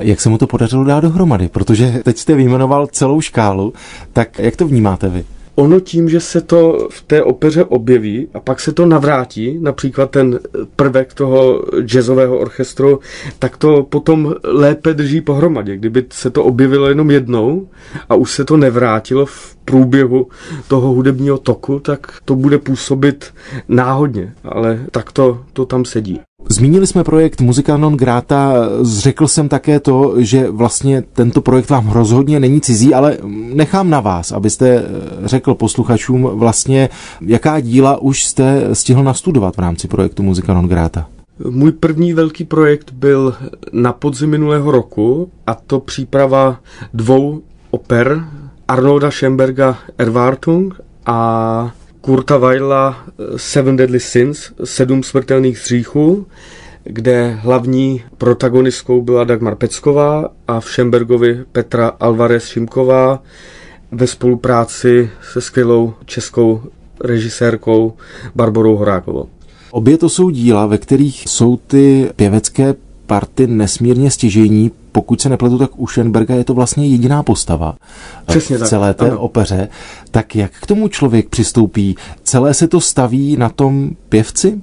Jak 0.00 0.20
se 0.20 0.28
mu 0.28 0.38
to 0.38 0.46
podařilo 0.46 0.84
dát 0.84 1.00
dohromady? 1.00 1.48
Protože 1.48 2.00
teď 2.04 2.18
jste 2.18 2.34
vyjmenoval 2.34 2.86
celou 2.86 3.20
škálu, 3.20 3.72
tak 4.12 4.38
jak 4.38 4.56
to 4.56 4.68
vnímáte 4.68 5.08
vy? 5.08 5.24
Ono 5.54 5.80
tím, 5.80 6.08
že 6.08 6.20
se 6.20 6.40
to 6.40 6.88
v 6.90 7.02
té 7.02 7.22
opeře 7.22 7.64
objeví 7.64 8.28
a 8.34 8.40
pak 8.40 8.60
se 8.60 8.72
to 8.72 8.86
navrátí, 8.86 9.58
například 9.60 10.10
ten 10.10 10.40
prvek 10.76 11.14
toho 11.14 11.64
jazzového 11.80 12.38
orchestru, 12.38 13.00
tak 13.38 13.56
to 13.56 13.82
potom 13.82 14.34
lépe 14.44 14.94
drží 14.94 15.20
pohromadě. 15.20 15.76
Kdyby 15.76 16.04
se 16.10 16.30
to 16.30 16.44
objevilo 16.44 16.88
jenom 16.88 17.10
jednou 17.10 17.68
a 18.08 18.14
už 18.14 18.30
se 18.32 18.44
to 18.44 18.56
nevrátilo 18.56 19.26
v 19.26 19.56
průběhu 19.64 20.28
toho 20.68 20.88
hudebního 20.88 21.38
toku, 21.38 21.78
tak 21.78 22.20
to 22.24 22.34
bude 22.34 22.58
působit 22.58 23.34
náhodně, 23.68 24.34
ale 24.44 24.80
tak 24.90 25.12
to, 25.12 25.40
to 25.52 25.66
tam 25.66 25.84
sedí. 25.84 26.20
Zmínili 26.48 26.86
jsme 26.86 27.04
projekt 27.04 27.40
Muzika 27.40 27.76
non 27.76 27.96
grata, 27.96 28.54
řekl 28.82 29.28
jsem 29.28 29.48
také 29.48 29.80
to, 29.80 30.14
že 30.18 30.50
vlastně 30.50 31.02
tento 31.12 31.40
projekt 31.40 31.70
vám 31.70 31.90
rozhodně 31.90 32.40
není 32.40 32.60
cizí, 32.60 32.94
ale 32.94 33.18
nechám 33.54 33.90
na 33.90 34.00
vás, 34.00 34.32
abyste 34.32 34.84
řekl 35.24 35.54
posluchačům 35.54 36.22
vlastně, 36.22 36.88
jaká 37.20 37.60
díla 37.60 37.96
už 37.96 38.24
jste 38.24 38.68
stihl 38.72 39.02
nastudovat 39.04 39.56
v 39.56 39.60
rámci 39.60 39.88
projektu 39.88 40.22
Muzika 40.22 40.54
non 40.54 40.68
grata. 40.68 41.06
Můj 41.50 41.72
první 41.72 42.12
velký 42.12 42.44
projekt 42.44 42.92
byl 42.92 43.34
na 43.72 43.92
podzim 43.92 44.30
minulého 44.30 44.70
roku 44.70 45.30
a 45.46 45.54
to 45.54 45.80
příprava 45.80 46.60
dvou 46.94 47.40
oper 47.70 48.24
Arnolda 48.68 49.10
Schemberga 49.10 49.78
Erwartung 49.98 50.80
a 51.06 51.70
Kurta 52.02 52.36
Weila 52.36 53.04
Seven 53.36 53.76
Deadly 53.76 54.00
Sins, 54.00 54.52
Sedm 54.64 55.02
smrtelných 55.02 55.58
hříchů, 55.58 56.26
kde 56.84 57.38
hlavní 57.40 58.02
protagonistkou 58.18 59.02
byla 59.02 59.24
Dagmar 59.24 59.54
Pecková 59.54 60.28
a 60.48 60.60
v 60.60 60.64
Schembergovi 60.64 61.44
Petra 61.52 61.88
Alvarez 62.00 62.46
Šimková 62.46 63.22
ve 63.92 64.06
spolupráci 64.06 65.10
se 65.32 65.40
skvělou 65.40 65.94
českou 66.04 66.62
režisérkou 67.00 67.92
Barborou 68.34 68.76
Horákovou. 68.76 69.28
Obě 69.70 69.98
to 69.98 70.08
jsou 70.08 70.30
díla, 70.30 70.66
ve 70.66 70.78
kterých 70.78 71.24
jsou 71.28 71.56
ty 71.56 72.10
pěvecké 72.16 72.74
party 73.06 73.46
nesmírně 73.46 74.10
stěžení, 74.10 74.70
pokud 74.92 75.20
se 75.20 75.28
nepletu, 75.28 75.58
tak 75.58 75.70
u 75.76 75.86
Schoenberga 75.86 76.34
je 76.34 76.44
to 76.44 76.54
vlastně 76.54 76.86
jediná 76.86 77.22
postava 77.22 77.76
Přesně 78.26 78.58
v 78.58 78.68
celé 78.68 78.94
tak, 78.94 79.06
té 79.06 79.12
ano. 79.12 79.20
opeře. 79.20 79.68
Tak 80.10 80.36
jak 80.36 80.52
k 80.52 80.66
tomu 80.66 80.88
člověk 80.88 81.28
přistoupí? 81.28 81.96
Celé 82.22 82.54
se 82.54 82.68
to 82.68 82.80
staví 82.80 83.36
na 83.36 83.48
tom 83.48 83.90
pěvci? 84.08 84.60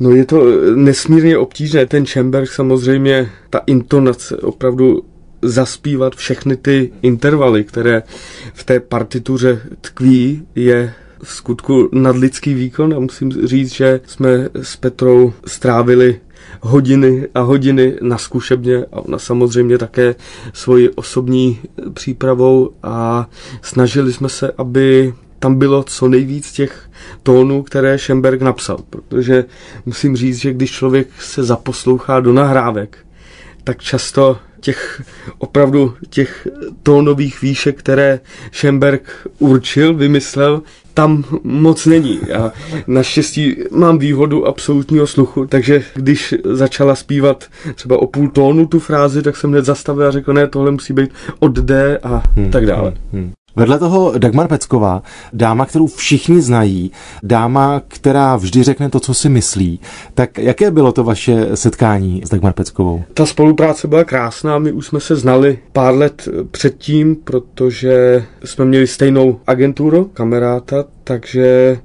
No 0.00 0.10
je 0.10 0.24
to 0.24 0.44
nesmírně 0.74 1.38
obtížné. 1.38 1.86
Ten 1.86 2.06
Schoenberg 2.06 2.52
samozřejmě, 2.52 3.30
ta 3.50 3.60
intonace, 3.66 4.36
opravdu 4.36 5.02
zaspívat 5.42 6.14
všechny 6.14 6.56
ty 6.56 6.92
intervaly, 7.02 7.64
které 7.64 8.02
v 8.54 8.64
té 8.64 8.80
partituře 8.80 9.60
tkví, 9.80 10.42
je 10.54 10.92
v 11.22 11.32
skutku 11.32 11.88
nadlidský 11.92 12.54
výkon 12.54 12.94
a 12.94 13.00
musím 13.00 13.32
říct, 13.46 13.72
že 13.72 14.00
jsme 14.06 14.48
s 14.62 14.76
Petrou 14.76 15.32
strávili 15.46 16.20
hodiny 16.60 17.28
a 17.34 17.40
hodiny 17.40 17.96
na 18.02 18.18
zkušebně 18.18 18.84
a 18.92 19.00
ona 19.00 19.18
samozřejmě 19.18 19.78
také 19.78 20.14
svoji 20.52 20.90
osobní 20.90 21.58
přípravou 21.92 22.70
a 22.82 23.28
snažili 23.62 24.12
jsme 24.12 24.28
se, 24.28 24.52
aby 24.58 25.14
tam 25.38 25.54
bylo 25.54 25.82
co 25.82 26.08
nejvíc 26.08 26.52
těch 26.52 26.90
tónů, 27.22 27.62
které 27.62 27.98
Schemberg 27.98 28.42
napsal, 28.42 28.78
protože 28.90 29.44
musím 29.86 30.16
říct, 30.16 30.36
že 30.36 30.52
když 30.52 30.72
člověk 30.72 31.08
se 31.20 31.44
zaposlouchá 31.44 32.20
do 32.20 32.32
nahrávek, 32.32 32.98
tak 33.64 33.82
často 33.82 34.38
těch 34.60 35.02
opravdu 35.38 35.94
těch 36.10 36.48
tónových 36.82 37.42
výšek, 37.42 37.78
které 37.78 38.20
Schemberg 38.52 39.26
určil, 39.38 39.94
vymyslel, 39.94 40.62
tam 40.98 41.24
moc 41.44 41.86
není. 41.86 42.20
A 42.20 42.52
naštěstí 42.86 43.56
mám 43.70 43.98
výhodu 43.98 44.46
absolutního 44.46 45.06
sluchu, 45.06 45.46
takže 45.46 45.82
když 45.94 46.34
začala 46.44 46.94
zpívat 46.94 47.44
třeba 47.74 48.02
o 48.02 48.06
půl 48.06 48.28
tónu 48.28 48.66
tu 48.66 48.80
frázi, 48.80 49.22
tak 49.22 49.36
jsem 49.36 49.50
hned 49.50 49.64
zastavil 49.64 50.06
a 50.06 50.10
řekl, 50.10 50.32
ne, 50.32 50.46
tohle 50.46 50.70
musí 50.70 50.92
být 50.92 51.10
od 51.38 51.52
D 51.52 51.98
a 51.98 52.22
hmm, 52.36 52.50
tak 52.50 52.66
dále. 52.66 52.92
Hmm, 53.12 53.22
hmm. 53.22 53.32
Vedle 53.58 53.78
toho 53.78 54.18
Dagmar 54.18 54.48
Pecková, 54.48 55.02
dáma, 55.32 55.66
kterou 55.66 55.86
všichni 55.86 56.40
znají, 56.40 56.92
dáma, 57.22 57.82
která 57.88 58.36
vždy 58.36 58.62
řekne 58.62 58.90
to, 58.90 59.00
co 59.00 59.14
si 59.14 59.28
myslí. 59.28 59.80
Tak 60.14 60.38
jaké 60.38 60.70
bylo 60.70 60.92
to 60.92 61.04
vaše 61.04 61.56
setkání 61.56 62.22
s 62.26 62.28
Dagmar 62.30 62.52
Peckovou? 62.52 63.04
Ta 63.14 63.26
spolupráce 63.26 63.88
byla 63.88 64.04
krásná, 64.04 64.58
my 64.58 64.72
už 64.72 64.86
jsme 64.86 65.00
se 65.00 65.16
znali 65.16 65.58
pár 65.72 65.94
let 65.94 66.28
předtím, 66.50 67.16
protože 67.16 68.24
jsme 68.44 68.64
měli 68.64 68.86
stejnou 68.86 69.40
agenturu, 69.46 70.04
kamaráta, 70.04 70.84
takže 71.04 71.78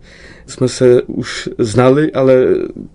jsme 0.48 0.68
se 0.68 1.02
už 1.02 1.50
znali, 1.58 2.12
ale 2.12 2.36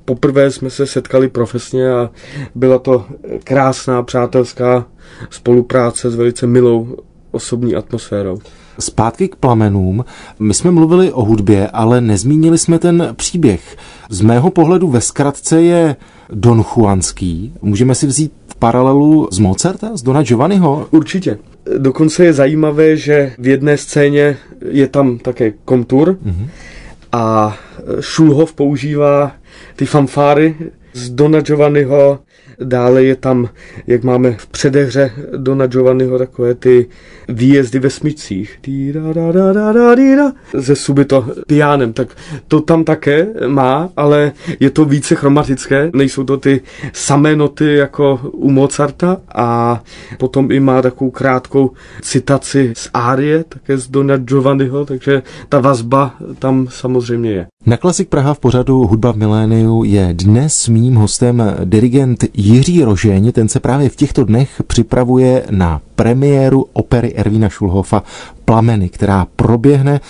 poprvé 0.05 0.51
jsme 0.51 0.71
se 0.71 0.87
setkali 0.87 1.29
profesně 1.29 1.93
a 1.93 2.11
byla 2.55 2.79
to 2.79 3.07
krásná 3.45 4.03
přátelská 4.03 4.87
spolupráce 5.31 6.11
s 6.11 6.15
velice 6.15 6.47
milou 6.47 6.97
osobní 7.31 7.75
atmosférou. 7.75 8.39
Zpátky 8.81 9.29
k 9.29 9.37
plamenům. 9.37 10.05
My 10.39 10.55
jsme 10.55 10.71
mluvili 10.71 11.13
o 11.13 11.25
hudbě, 11.25 11.69
ale 11.69 12.01
nezmínili 12.01 12.59
jsme 12.59 12.79
ten 12.79 13.09
příběh. 13.17 13.77
Z 14.11 14.21
mého 14.21 14.51
pohledu 14.51 14.89
ve 14.89 15.01
zkratce 15.01 15.63
je 15.63 15.97
Don 16.33 16.65
Juanský. 16.77 17.53
Můžeme 17.63 17.95
si 17.95 18.07
vzít 18.07 18.33
paralelu 18.59 19.29
z 19.33 19.39
Mozarta, 19.39 19.97
z 19.97 20.03
Dona 20.03 20.23
Giovanniho? 20.23 20.87
Určitě. 20.91 21.39
Dokonce 21.79 22.25
je 22.25 22.33
zajímavé, 22.33 22.97
že 22.97 23.33
v 23.39 23.47
jedné 23.47 23.77
scéně 23.77 24.37
je 24.71 24.87
tam 24.87 25.19
také 25.19 25.53
kontur 25.65 26.19
mm-hmm. 26.27 26.49
a 27.13 27.57
Šulhov 28.01 28.53
používá 28.53 29.33
ty 29.77 29.87
fanfáry 29.87 30.55
z 30.99 31.11
Dona 31.11 31.41
Giovanniho 31.41 32.19
Dále 32.61 33.05
je 33.05 33.17
tam, 33.17 33.49
jak 33.87 34.05
máme 34.05 34.33
v 34.39 34.47
předehře 34.47 35.11
Dona 35.37 35.67
Giovanniho, 35.67 36.19
takové 36.19 36.55
ty 36.55 36.87
výjezdy 37.29 37.79
ve 37.79 37.91
smyčcích. 37.91 38.59
Ze 40.55 40.77
subito 40.77 41.27
pianem, 41.47 41.93
tak 41.93 42.09
to 42.49 42.61
tam 42.61 42.85
také 42.85 43.27
má, 43.47 43.91
ale 43.97 44.33
je 44.61 44.71
to 44.71 44.85
více 44.85 45.15
chromatické. 45.15 45.91
Nejsou 45.95 46.25
to 46.25 46.37
ty 46.37 46.61
samé 46.93 47.37
noty 47.37 47.75
jako 47.75 48.21
u 48.23 48.51
Mozarta 48.51 49.17
a 49.35 49.83
potom 50.19 50.53
i 50.53 50.61
má 50.61 50.83
takovou 50.83 51.11
krátkou 51.11 51.71
citaci 52.03 52.73
z 52.77 52.91
árie, 52.95 53.45
také 53.49 53.79
z 53.79 53.89
Dona 53.89 54.17
Giovanniho, 54.17 54.85
takže 54.85 55.23
ta 55.49 55.61
vazba 55.61 56.15
tam 56.39 56.67
samozřejmě 56.71 57.31
je. 57.31 57.47
Na 57.67 57.77
Klasik 57.77 58.09
Praha 58.09 58.35
v 58.35 58.39
pořadu 58.39 58.87
Hudba 58.87 59.13
v 59.13 59.17
miléniu 59.17 59.85
je 59.85 60.09
dnes 60.13 60.69
mým 60.69 60.95
hostem 60.95 61.43
dirigent 61.65 62.25
Jiří 62.35 62.85
Rožeň. 62.85 63.33
Ten 63.33 63.49
se 63.49 63.61
právě 63.61 63.89
v 63.89 63.97
těchto 63.97 64.25
dnech 64.25 64.63
připravuje 64.67 65.47
na 65.51 65.81
premiéru 65.95 66.67
opery 66.73 67.15
Ervína 67.15 67.49
Šulhofa 67.49 68.03
Plameny, 68.45 68.89
která 68.89 69.27
proběhne 69.37 70.01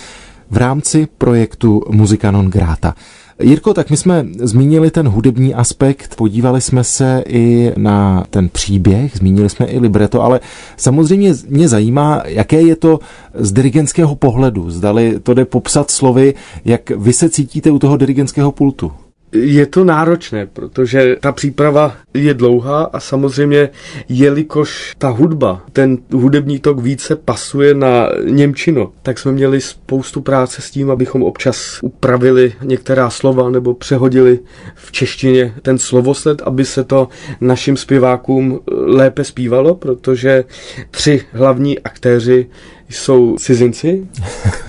v 0.51 0.57
rámci 0.57 1.07
projektu 1.17 1.83
Muzika 1.89 2.31
non 2.31 2.49
grata. 2.49 2.95
Jirko, 3.41 3.73
tak 3.73 3.89
my 3.89 3.97
jsme 3.97 4.25
zmínili 4.39 4.91
ten 4.91 5.07
hudební 5.07 5.53
aspekt, 5.53 6.15
podívali 6.15 6.61
jsme 6.61 6.83
se 6.83 7.23
i 7.27 7.71
na 7.77 8.25
ten 8.29 8.49
příběh, 8.49 9.17
zmínili 9.17 9.49
jsme 9.49 9.65
i 9.65 9.79
libreto, 9.79 10.21
ale 10.21 10.39
samozřejmě 10.77 11.33
mě 11.49 11.67
zajímá, 11.67 12.21
jaké 12.25 12.61
je 12.61 12.75
to 12.75 12.99
z 13.33 13.51
dirigentského 13.51 14.15
pohledu. 14.15 14.71
Zdali 14.71 15.19
to 15.23 15.33
jde 15.33 15.45
popsat 15.45 15.91
slovy, 15.91 16.33
jak 16.65 16.89
vy 16.89 17.13
se 17.13 17.29
cítíte 17.29 17.71
u 17.71 17.79
toho 17.79 17.97
dirigentského 17.97 18.51
pultu. 18.51 18.91
Je 19.31 19.65
to 19.65 19.83
náročné, 19.83 20.45
protože 20.45 21.15
ta 21.19 21.31
příprava 21.31 21.95
je 22.13 22.33
dlouhá 22.33 22.83
a 22.83 22.99
samozřejmě, 22.99 23.69
jelikož 24.09 24.95
ta 24.97 25.09
hudba, 25.09 25.65
ten 25.73 25.97
hudební 26.13 26.59
tok 26.59 26.79
více 26.79 27.15
pasuje 27.15 27.73
na 27.73 28.09
Němčino, 28.23 28.91
tak 29.03 29.19
jsme 29.19 29.31
měli 29.31 29.61
spoustu 29.61 30.21
práce 30.21 30.61
s 30.61 30.71
tím, 30.71 30.91
abychom 30.91 31.23
občas 31.23 31.79
upravili 31.81 32.53
některá 32.63 33.09
slova 33.09 33.49
nebo 33.49 33.73
přehodili 33.73 34.39
v 34.75 34.91
češtině 34.91 35.53
ten 35.61 35.77
slovosled, 35.77 36.41
aby 36.41 36.65
se 36.65 36.83
to 36.83 37.07
našim 37.41 37.77
zpěvákům 37.77 38.59
lépe 38.71 39.23
zpívalo, 39.23 39.75
protože 39.75 40.43
tři 40.91 41.21
hlavní 41.31 41.79
aktéři 41.79 42.47
jsou 42.89 43.35
cizinci. 43.39 44.07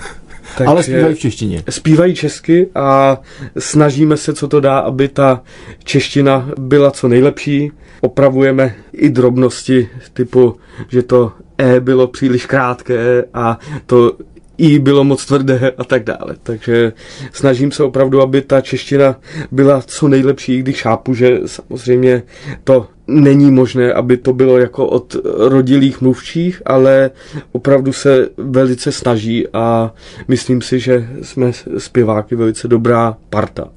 Tak 0.57 0.67
Ale 0.67 0.83
zpívají 0.83 1.15
v 1.15 1.19
češtině. 1.19 1.63
Zpívají 1.69 2.15
česky 2.15 2.67
a 2.75 3.21
snažíme 3.57 4.17
se, 4.17 4.33
co 4.33 4.47
to 4.47 4.59
dá, 4.59 4.79
aby 4.79 5.07
ta 5.07 5.41
čeština 5.83 6.49
byla 6.59 6.91
co 6.91 7.07
nejlepší. 7.07 7.71
Opravujeme 8.01 8.75
i 8.93 9.09
drobnosti 9.09 9.89
typu, 10.13 10.57
že 10.89 11.03
to 11.03 11.31
E 11.57 11.79
bylo 11.79 12.07
příliš 12.07 12.45
krátké 12.45 13.23
a 13.33 13.59
to 13.85 14.17
i 14.57 14.79
bylo 14.79 15.03
moc 15.03 15.25
tvrdé 15.25 15.71
a 15.77 15.83
tak 15.83 16.03
dále. 16.03 16.35
Takže 16.43 16.93
snažím 17.31 17.71
se 17.71 17.83
opravdu, 17.83 18.21
aby 18.21 18.41
ta 18.41 18.61
čeština 18.61 19.15
byla 19.51 19.81
co 19.81 20.07
nejlepší, 20.07 20.59
když 20.59 20.81
chápu, 20.81 21.13
že 21.13 21.39
samozřejmě 21.45 22.23
to 22.63 22.87
není 23.19 23.51
možné, 23.51 23.93
aby 23.93 24.17
to 24.17 24.33
bylo 24.33 24.57
jako 24.57 24.85
od 24.87 25.15
rodilých 25.37 26.01
mluvčích, 26.01 26.61
ale 26.65 27.11
opravdu 27.51 27.93
se 27.93 28.29
velice 28.37 28.91
snaží 28.91 29.47
a 29.53 29.93
myslím 30.27 30.61
si, 30.61 30.79
že 30.79 31.09
jsme 31.21 31.51
zpěváky 31.77 32.35
velice 32.35 32.67
dobrá 32.67 33.17
parta. 33.29 33.67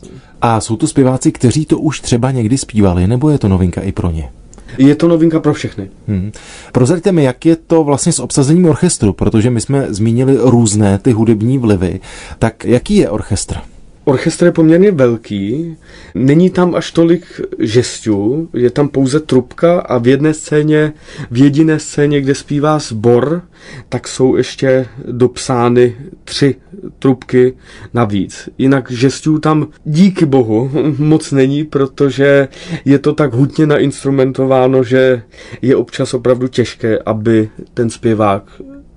A 0.42 0.60
jsou 0.60 0.76
to 0.76 0.86
zpěváci, 0.86 1.32
kteří 1.32 1.66
to 1.66 1.78
už 1.78 2.00
třeba 2.00 2.30
někdy 2.30 2.58
zpívali, 2.58 3.06
nebo 3.06 3.30
je 3.30 3.38
to 3.38 3.48
novinka 3.48 3.80
i 3.80 3.92
pro 3.92 4.10
ně? 4.10 4.30
Je 4.78 4.94
to 4.94 5.08
novinka 5.08 5.40
pro 5.40 5.54
všechny. 5.54 5.90
Hmm. 6.08 6.32
Prozraďte 6.72 7.12
mi, 7.12 7.24
jak 7.24 7.46
je 7.46 7.56
to 7.56 7.84
vlastně 7.84 8.12
s 8.12 8.18
obsazením 8.18 8.66
orchestru, 8.66 9.12
protože 9.12 9.50
my 9.50 9.60
jsme 9.60 9.86
zmínili 9.88 10.36
různé 10.40 10.98
ty 10.98 11.12
hudební 11.12 11.58
vlivy. 11.58 12.00
Tak 12.38 12.64
jaký 12.64 12.96
je 12.96 13.10
orchestr? 13.10 13.56
Orchestr 14.04 14.44
je 14.44 14.52
poměrně 14.52 14.90
velký, 14.90 15.76
není 16.14 16.50
tam 16.50 16.74
až 16.74 16.92
tolik 16.92 17.40
žestů, 17.58 18.48
je 18.54 18.70
tam 18.70 18.88
pouze 18.88 19.20
trubka 19.20 19.80
a 19.80 19.98
v 19.98 20.06
jedné 20.06 20.34
scéně, 20.34 20.92
v 21.30 21.42
jediné 21.42 21.78
scéně, 21.78 22.20
kde 22.20 22.34
zpívá 22.34 22.78
sbor, 22.78 23.42
tak 23.88 24.08
jsou 24.08 24.36
ještě 24.36 24.86
dopsány 25.10 25.96
tři 26.24 26.54
trubky 26.98 27.54
navíc. 27.94 28.48
Jinak 28.58 28.90
žestů 28.90 29.38
tam 29.38 29.68
díky 29.84 30.26
bohu 30.26 30.70
moc 30.98 31.32
není, 31.32 31.64
protože 31.64 32.48
je 32.84 32.98
to 32.98 33.12
tak 33.12 33.32
hutně 33.32 33.66
nainstrumentováno, 33.66 34.84
že 34.84 35.22
je 35.62 35.76
občas 35.76 36.14
opravdu 36.14 36.48
těžké, 36.48 36.98
aby 37.06 37.48
ten 37.74 37.90
zpěvák 37.90 38.42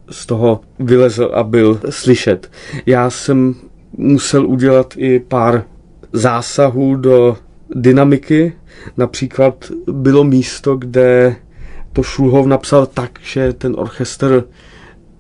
z 0.10 0.26
toho 0.26 0.62
vylezl 0.80 1.32
a 1.34 1.44
byl 1.44 1.80
slyšet. 1.90 2.52
Já 2.86 3.10
jsem 3.10 3.56
musel 3.98 4.48
udělat 4.48 4.94
i 4.98 5.20
pár 5.20 5.64
zásahů 6.14 6.96
do 6.96 7.38
dynamiky. 7.76 8.54
Například 8.98 9.72
bylo 9.92 10.24
místo, 10.24 10.76
kde 10.76 11.36
to 11.94 12.04
Šulhov 12.04 12.46
napsal 12.46 12.86
tak, 12.86 13.20
že 13.22 13.54
ten 13.54 13.76
orchestr 13.78 14.44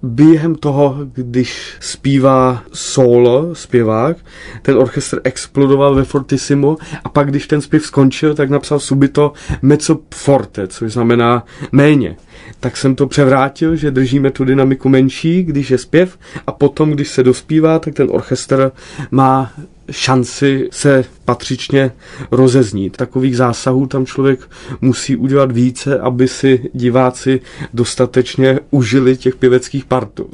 během 0.03 0.55
toho, 0.55 0.97
když 1.13 1.77
zpívá 1.79 2.63
solo, 2.74 3.55
zpěvák, 3.55 4.17
ten 4.62 4.77
orchestr 4.77 5.21
explodoval 5.24 5.95
ve 5.95 6.03
fortissimo 6.03 6.77
a 7.03 7.09
pak, 7.09 7.29
když 7.29 7.47
ten 7.47 7.62
zpěv 7.62 7.86
skončil, 7.86 8.36
tak 8.36 8.50
napsal 8.50 8.79
subito 8.79 9.33
mezzo 9.62 10.00
forte, 10.13 10.67
což 10.67 10.93
znamená 10.93 11.45
méně. 11.71 12.15
Tak 12.60 12.78
jsem 12.78 12.96
to 12.96 13.08
převrátil, 13.08 13.76
že 13.76 13.92
držíme 13.92 14.32
tu 14.32 14.46
dynamiku 14.46 14.90
menší, 14.90 15.44
když 15.44 15.72
je 15.72 15.78
zpěv 15.78 16.18
a 16.48 16.52
potom, 16.52 16.92
když 16.92 17.10
se 17.10 17.24
dospívá, 17.24 17.80
tak 17.80 17.94
ten 17.94 18.08
orchestr 18.12 18.72
má 19.12 19.54
šanci 19.92 20.68
se 20.72 21.06
patřičně 21.26 21.92
rozeznít. 22.32 22.98
Takových 22.98 23.38
zásahů 23.38 23.88
tam 23.88 24.06
člověk 24.06 24.40
musí 24.82 25.16
udělat 25.16 25.52
více, 25.52 26.00
aby 26.00 26.28
si 26.28 26.70
diváci 26.74 27.40
dostatečně 27.74 28.60
užili 28.72 29.18
těch 29.18 29.36
pěveckých 29.36 29.86
partů. 29.86 30.30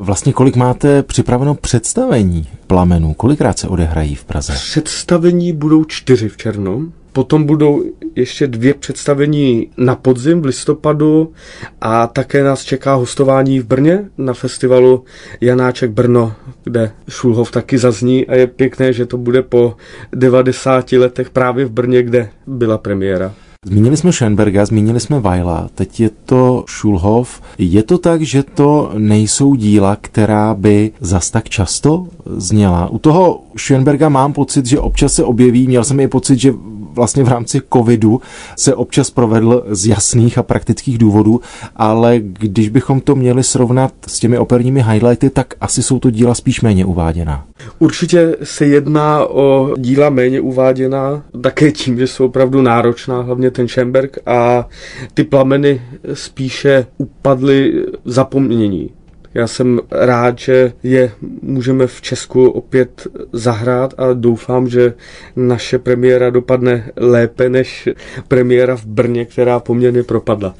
Vlastně 0.00 0.32
kolik 0.32 0.56
máte 0.56 1.02
připraveno 1.02 1.54
představení 1.54 2.48
plamenů? 2.66 3.14
Kolikrát 3.14 3.58
se 3.58 3.68
odehrají 3.68 4.14
v 4.14 4.24
Praze? 4.24 4.52
Představení 4.52 5.52
budou 5.52 5.84
čtyři 5.84 6.28
v 6.28 6.36
červnu. 6.36 6.92
Potom 7.12 7.44
budou 7.44 7.84
ještě 8.16 8.46
dvě 8.46 8.74
představení 8.74 9.70
na 9.76 9.94
podzim 9.94 10.42
v 10.42 10.44
listopadu 10.44 11.32
a 11.80 12.06
také 12.06 12.44
nás 12.44 12.64
čeká 12.64 12.94
hostování 12.94 13.60
v 13.60 13.66
Brně 13.66 14.10
na 14.18 14.34
festivalu 14.34 15.04
Janáček 15.40 15.90
Brno, 15.90 16.32
kde 16.64 16.92
Šulhov 17.08 17.50
taky 17.50 17.78
zazní 17.78 18.26
a 18.26 18.34
je 18.34 18.46
pěkné, 18.46 18.92
že 18.92 19.06
to 19.06 19.16
bude 19.16 19.42
po 19.42 19.76
90 20.12 20.92
letech 20.92 21.30
právě 21.30 21.64
v 21.64 21.70
Brně, 21.70 22.02
kde 22.02 22.30
byla 22.46 22.78
premiéra. 22.78 23.34
Zmínili 23.64 23.96
jsme 23.96 24.12
Schoenberga, 24.12 24.66
zmínili 24.66 25.00
jsme 25.00 25.20
Weila, 25.20 25.68
teď 25.74 26.00
je 26.00 26.10
to 26.24 26.64
Schulhoff. 26.68 27.42
Je 27.58 27.82
to 27.82 27.98
tak, 27.98 28.22
že 28.22 28.42
to 28.42 28.92
nejsou 28.98 29.54
díla, 29.54 29.96
která 30.00 30.54
by 30.54 30.92
zas 31.00 31.30
tak 31.30 31.48
často 31.48 32.06
zněla? 32.36 32.88
U 32.88 32.98
toho 32.98 33.40
Schoenberga 33.56 34.08
mám 34.08 34.32
pocit, 34.32 34.66
že 34.66 34.78
občas 34.78 35.12
se 35.12 35.24
objeví, 35.24 35.66
měl 35.66 35.84
jsem 35.84 36.00
i 36.00 36.08
pocit, 36.08 36.38
že 36.38 36.52
vlastně 36.94 37.24
v 37.24 37.28
rámci 37.28 37.60
covidu 37.72 38.20
se 38.56 38.74
občas 38.74 39.10
provedl 39.10 39.64
z 39.70 39.86
jasných 39.86 40.38
a 40.38 40.42
praktických 40.42 40.98
důvodů, 40.98 41.40
ale 41.76 42.16
když 42.20 42.68
bychom 42.68 43.00
to 43.00 43.14
měli 43.14 43.42
srovnat 43.44 43.92
s 44.06 44.18
těmi 44.18 44.38
operními 44.38 44.82
highlighty, 44.82 45.30
tak 45.30 45.54
asi 45.60 45.82
jsou 45.82 45.98
to 45.98 46.10
díla 46.10 46.34
spíš 46.34 46.60
méně 46.60 46.84
uváděná. 46.84 47.46
Určitě 47.78 48.36
se 48.42 48.66
jedná 48.66 49.26
o 49.26 49.74
díla 49.78 50.10
méně 50.10 50.40
uváděná, 50.40 51.22
také 51.40 51.72
tím, 51.72 51.98
že 51.98 52.06
jsou 52.06 52.24
opravdu 52.26 52.62
náročná, 52.62 53.20
hlavně 53.22 53.50
ten 53.50 53.68
Schemberg 53.68 54.18
a 54.26 54.68
ty 55.14 55.24
plameny 55.24 55.82
spíše 56.14 56.86
upadly 56.98 57.84
zapomnění. 58.04 58.90
Já 59.34 59.46
jsem 59.46 59.80
rád, 59.90 60.38
že 60.38 60.72
je 60.82 61.12
můžeme 61.42 61.86
v 61.86 62.02
Česku 62.02 62.48
opět 62.48 63.06
zahrát 63.32 63.94
a 63.98 64.12
doufám, 64.12 64.68
že 64.68 64.94
naše 65.36 65.78
premiéra 65.78 66.30
dopadne 66.30 66.90
lépe 66.96 67.48
než 67.48 67.88
premiéra 68.28 68.76
v 68.76 68.84
Brně, 68.84 69.24
která 69.24 69.60
poměrně 69.60 70.02
propadla 70.02 70.54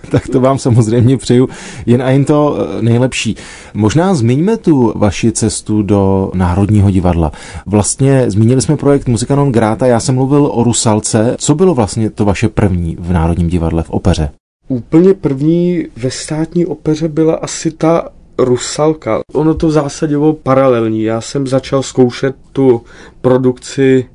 tak 0.10 0.28
to 0.28 0.40
vám 0.40 0.58
samozřejmě 0.58 1.16
přeju 1.16 1.48
jen 1.86 2.02
a 2.02 2.10
jen 2.10 2.24
to 2.24 2.56
eh, 2.58 2.82
nejlepší. 2.82 3.36
Možná 3.74 4.14
zmiňme 4.14 4.56
tu 4.56 4.92
vaši 4.96 5.32
cestu 5.32 5.82
do 5.82 6.30
Národního 6.34 6.90
divadla. 6.90 7.32
Vlastně 7.66 8.30
zmínili 8.30 8.62
jsme 8.62 8.76
projekt 8.76 9.08
Muzikanon 9.08 9.52
Gráta, 9.52 9.86
já 9.86 10.00
jsem 10.00 10.14
mluvil 10.14 10.50
o 10.52 10.64
Rusalce. 10.64 11.36
Co 11.38 11.54
bylo 11.54 11.74
vlastně 11.74 12.10
to 12.10 12.24
vaše 12.24 12.48
první 12.48 12.96
v 13.00 13.12
Národním 13.12 13.48
divadle 13.48 13.82
v 13.82 13.90
opeře? 13.90 14.30
Úplně 14.70 15.14
první 15.14 15.86
ve 15.96 16.10
státní 16.10 16.66
opeře 16.66 17.08
byla 17.08 17.34
asi 17.34 17.70
ta 17.70 18.08
Rusalka. 18.38 19.20
Ono 19.32 19.54
to 19.54 19.66
v 19.66 19.70
zásadě 19.70 20.18
bylo 20.18 20.32
paralelní. 20.32 21.02
Já 21.02 21.20
jsem 21.20 21.46
začal 21.46 21.82
zkoušet 21.82 22.36
tu 22.52 22.82
produkci 23.20 24.08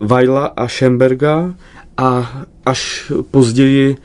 Vajla 0.00 0.46
a 0.46 0.68
Schemberga 0.68 1.54
a 1.96 2.32
až 2.66 3.12
později 3.30 3.96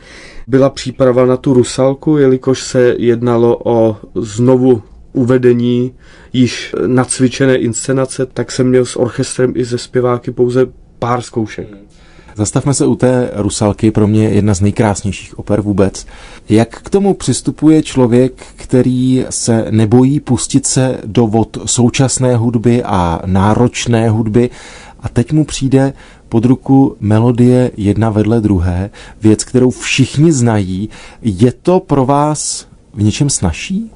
byla 0.47 0.69
příprava 0.69 1.25
na 1.25 1.37
tu 1.37 1.53
Rusalku, 1.53 2.17
jelikož 2.17 2.63
se 2.63 2.95
jednalo 2.97 3.59
o 3.65 3.97
znovu 4.15 4.83
uvedení 5.13 5.93
již 6.33 6.75
nacvičené 6.85 7.55
inscenace, 7.55 8.25
tak 8.25 8.51
jsem 8.51 8.69
měl 8.69 8.85
s 8.85 8.95
orchestrem 8.95 9.53
i 9.55 9.65
ze 9.65 9.77
zpěváky 9.77 10.31
pouze 10.31 10.65
pár 10.99 11.21
zkoušek. 11.21 11.67
Zastavme 12.35 12.73
se 12.73 12.85
u 12.85 12.95
té 12.95 13.31
Rusalky, 13.33 13.91
pro 13.91 14.07
mě 14.07 14.23
jedna 14.23 14.53
z 14.53 14.61
nejkrásnějších 14.61 15.39
oper 15.39 15.61
vůbec. 15.61 16.05
Jak 16.49 16.81
k 16.81 16.89
tomu 16.89 17.13
přistupuje 17.13 17.83
člověk, 17.83 18.45
který 18.55 19.25
se 19.29 19.65
nebojí 19.69 20.19
pustit 20.19 20.67
se 20.67 20.97
do 21.05 21.27
vod 21.27 21.57
současné 21.65 22.35
hudby 22.35 22.83
a 22.83 23.21
náročné 23.25 24.09
hudby 24.09 24.49
a 24.99 25.09
teď 25.09 25.31
mu 25.31 25.45
přijde 25.45 25.93
pod 26.29 26.45
ruku 26.45 26.95
melodie 26.99 27.71
jedna 27.77 28.09
vedle 28.09 28.41
druhé, 28.41 28.89
věc, 29.21 29.43
kterou 29.43 29.69
všichni 29.69 30.31
znají. 30.31 30.89
Je 31.21 31.51
to 31.51 31.79
pro 31.79 32.05
vás 32.05 32.67
v 32.93 33.03
něčem 33.03 33.29
snažší? 33.29 33.91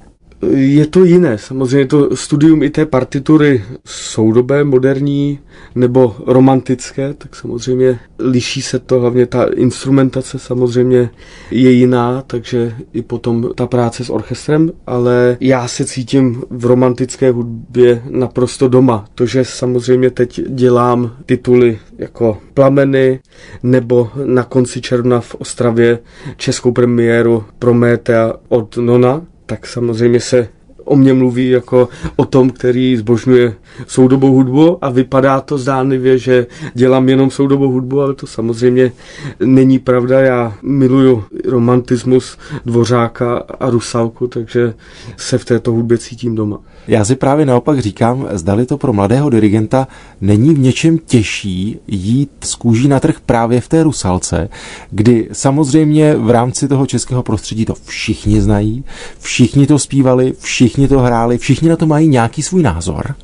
Je 0.50 0.88
to 0.88 1.04
jiné, 1.04 1.38
samozřejmě 1.38 1.88
to 1.88 2.16
studium 2.16 2.64
i 2.64 2.70
té 2.70 2.86
partitury 2.86 3.64
soudobé, 3.86 4.64
moderní 4.64 5.40
nebo 5.76 6.16
romantické, 6.26 7.14
tak 7.14 7.36
samozřejmě 7.36 8.00
liší 8.20 8.62
se 8.62 8.80
to, 8.80 9.00
hlavně 9.00 9.26
ta 9.26 9.44
instrumentace 9.44 10.40
samozřejmě 10.40 11.10
je 11.52 11.72
jiná, 11.72 12.24
takže 12.28 12.76
i 12.94 13.02
potom 13.02 13.50
ta 13.56 13.68
práce 13.68 14.04
s 14.06 14.10
orchestrem, 14.10 14.72
ale 14.88 15.38
já 15.40 15.68
se 15.68 15.86
cítím 15.86 16.44
v 16.50 16.66
romantické 16.66 17.32
hudbě 17.32 18.02
naprosto 18.10 18.68
doma. 18.68 19.06
To, 19.16 19.26
že 19.26 19.46
samozřejmě 19.46 20.10
teď 20.10 20.42
dělám 20.48 21.12
tituly 21.26 21.80
jako 21.98 22.38
Plameny 22.54 23.20
nebo 23.64 24.10
na 24.26 24.44
konci 24.44 24.82
června 24.82 25.22
v 25.22 25.36
Ostravě 25.36 26.00
českou 26.38 26.72
premiéru 26.72 27.44
Prometea 27.60 28.34
od 28.48 28.78
Nona, 28.78 29.22
tak 29.46 29.68
samozřejmě 29.68 30.20
se 30.20 30.48
o 30.86 30.96
mě 30.96 31.14
mluví 31.14 31.50
jako 31.50 31.90
o 32.16 32.26
tom, 32.26 32.50
který 32.50 32.98
zbožňuje 32.98 33.54
soudobou 33.88 34.34
hudbu 34.34 34.86
a 34.86 34.90
vypadá 34.90 35.42
to 35.42 35.58
zdánlivě, 35.58 36.18
že 36.18 36.48
dělám 36.74 37.10
jenom 37.10 37.32
soudobou 37.32 37.72
hudbu, 37.72 38.02
ale 38.02 38.14
to 38.14 38.28
samozřejmě 38.28 38.92
není 39.40 39.80
pravda. 39.80 40.22
Já 40.22 40.54
miluju 40.62 41.24
romantismus 41.46 42.38
Dvořáka 42.66 43.38
a 43.38 43.70
Rusalku, 43.70 44.28
takže 44.28 44.74
se 45.18 45.38
v 45.38 45.46
této 45.46 45.72
hudbě 45.72 45.98
cítím 45.98 46.36
doma. 46.36 46.60
Já 46.88 47.06
si 47.06 47.16
právě 47.16 47.46
naopak 47.46 47.80
říkám, 47.80 48.28
zdali 48.32 48.66
to 48.66 48.78
pro 48.78 48.94
mladého 48.94 49.30
dirigenta 49.30 49.88
není 50.22 50.54
v 50.54 50.60
něčem 50.60 50.98
těžší 50.98 51.80
jít 51.88 52.32
z 52.44 52.56
kůží 52.56 52.88
na 52.88 53.00
trh 53.00 53.16
právě 53.26 53.62
v 53.62 53.68
té 53.68 53.84
Rusalce, 53.84 54.50
kdy 54.92 55.30
samozřejmě 55.32 56.16
v 56.16 56.30
rámci 56.30 56.68
toho 56.68 56.86
českého 56.86 57.24
prostředí 57.24 57.66
to 57.66 57.74
všichni 57.86 58.42
znají, 58.42 58.84
všichni 59.20 59.68
to 59.68 59.80
zpívali, 59.80 60.34
všichni 60.40 60.88
to 60.88 61.00
hráli, 61.00 61.38
všichni 61.38 61.70
na 61.70 61.76
to 61.76 61.86
mají 61.86 62.08
nějaký 62.08 62.44
svůj 62.44 62.64
názor. 62.64 63.16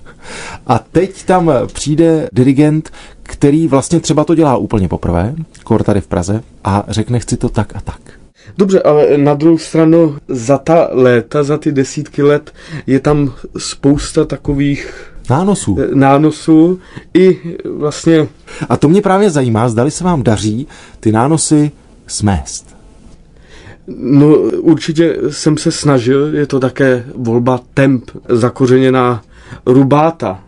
A 0.67 0.79
teď 0.79 1.23
tam 1.23 1.51
přijde 1.73 2.29
dirigent, 2.33 2.91
který 3.23 3.67
vlastně 3.67 3.99
třeba 3.99 4.23
to 4.23 4.35
dělá 4.35 4.57
úplně 4.57 4.87
poprvé, 4.87 5.35
kor 5.63 5.83
tady 5.83 6.01
v 6.01 6.07
Praze, 6.07 6.43
a 6.63 6.83
řekne 6.87 7.19
chci 7.19 7.37
to 7.37 7.49
tak 7.49 7.75
a 7.75 7.81
tak. 7.81 8.20
Dobře, 8.57 8.81
ale 8.81 9.17
na 9.17 9.33
druhou 9.33 9.57
stranu 9.57 10.17
za 10.27 10.57
ta 10.57 10.87
léta, 10.91 11.43
za 11.43 11.57
ty 11.57 11.71
desítky 11.71 12.23
let 12.23 12.53
je 12.87 12.99
tam 12.99 13.33
spousta 13.57 14.25
takových 14.25 15.11
nánosů. 15.29 15.77
Eh, 15.79 15.95
nánosů 15.95 16.79
i 17.13 17.39
vlastně... 17.77 18.27
A 18.69 18.77
to 18.77 18.89
mě 18.89 19.01
právě 19.01 19.29
zajímá, 19.29 19.69
zdali 19.69 19.91
se 19.91 20.03
vám 20.03 20.23
daří 20.23 20.67
ty 20.99 21.11
nánosy 21.11 21.71
smést. 22.07 22.75
No 23.87 24.35
určitě 24.59 25.17
jsem 25.29 25.57
se 25.57 25.71
snažil, 25.71 26.35
je 26.35 26.45
to 26.45 26.59
také 26.59 27.05
volba 27.15 27.59
temp 27.73 28.11
zakořeněná 28.29 29.21
rubáta, 29.65 30.43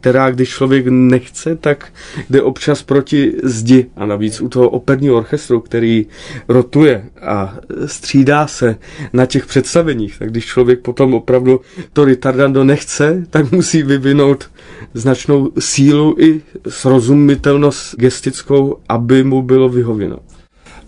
která, 0.00 0.30
když 0.30 0.48
člověk 0.48 0.86
nechce, 0.88 1.56
tak 1.56 1.92
jde 2.30 2.42
občas 2.42 2.82
proti 2.82 3.32
zdi. 3.42 3.86
A 3.96 4.06
navíc 4.06 4.40
u 4.40 4.48
toho 4.48 4.70
operního 4.70 5.16
orchestru, 5.16 5.60
který 5.60 6.06
rotuje 6.48 7.04
a 7.22 7.56
střídá 7.86 8.46
se 8.46 8.76
na 9.12 9.26
těch 9.26 9.46
představeních, 9.46 10.18
tak 10.18 10.30
když 10.30 10.46
člověk 10.46 10.80
potom 10.80 11.14
opravdu 11.14 11.60
to 11.92 12.04
retardando 12.04 12.64
nechce, 12.64 13.26
tak 13.30 13.52
musí 13.52 13.82
vyvinout 13.82 14.50
značnou 14.94 15.50
sílu 15.58 16.16
i 16.18 16.42
srozumitelnost 16.68 17.94
gestickou, 17.98 18.76
aby 18.88 19.24
mu 19.24 19.42
bylo 19.42 19.68
vyhověno. 19.68 20.18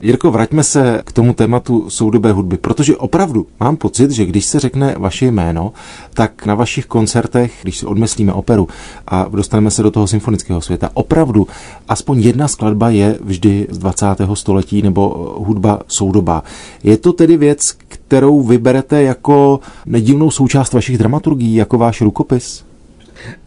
Jirko, 0.02 0.30
vraťme 0.30 0.64
se 0.64 1.02
k 1.04 1.12
tomu 1.12 1.32
tématu 1.32 1.90
soudobé 1.90 2.32
hudby, 2.32 2.56
protože 2.56 2.96
opravdu 2.96 3.46
mám 3.60 3.76
pocit, 3.76 4.10
že 4.10 4.26
když 4.26 4.44
se 4.44 4.60
řekne 4.60 4.94
vaše 4.98 5.26
jméno, 5.26 5.72
tak 6.14 6.46
na 6.46 6.54
vašich 6.54 6.86
koncertech, 6.86 7.52
když 7.62 7.78
si 7.78 7.86
odmyslíme 7.86 8.32
operu 8.32 8.68
a 9.06 9.28
dostaneme 9.28 9.70
se 9.70 9.82
do 9.82 9.90
toho 9.90 10.06
symfonického 10.06 10.60
světa, 10.60 10.90
opravdu 10.94 11.46
aspoň 11.88 12.20
jedna 12.20 12.48
skladba 12.48 12.90
je 12.90 13.18
vždy 13.24 13.66
z 13.70 13.78
20. 13.78 14.06
století 14.34 14.82
nebo 14.82 15.34
hudba 15.38 15.80
soudobá. 15.86 16.42
Je 16.84 16.96
to 16.96 17.12
tedy 17.12 17.36
věc, 17.36 17.72
kterou 17.88 18.42
vyberete 18.42 19.02
jako 19.02 19.60
nedílnou 19.86 20.30
součást 20.30 20.72
vašich 20.72 20.98
dramaturgií, 20.98 21.54
jako 21.54 21.78
váš 21.78 22.00
rukopis? 22.00 22.64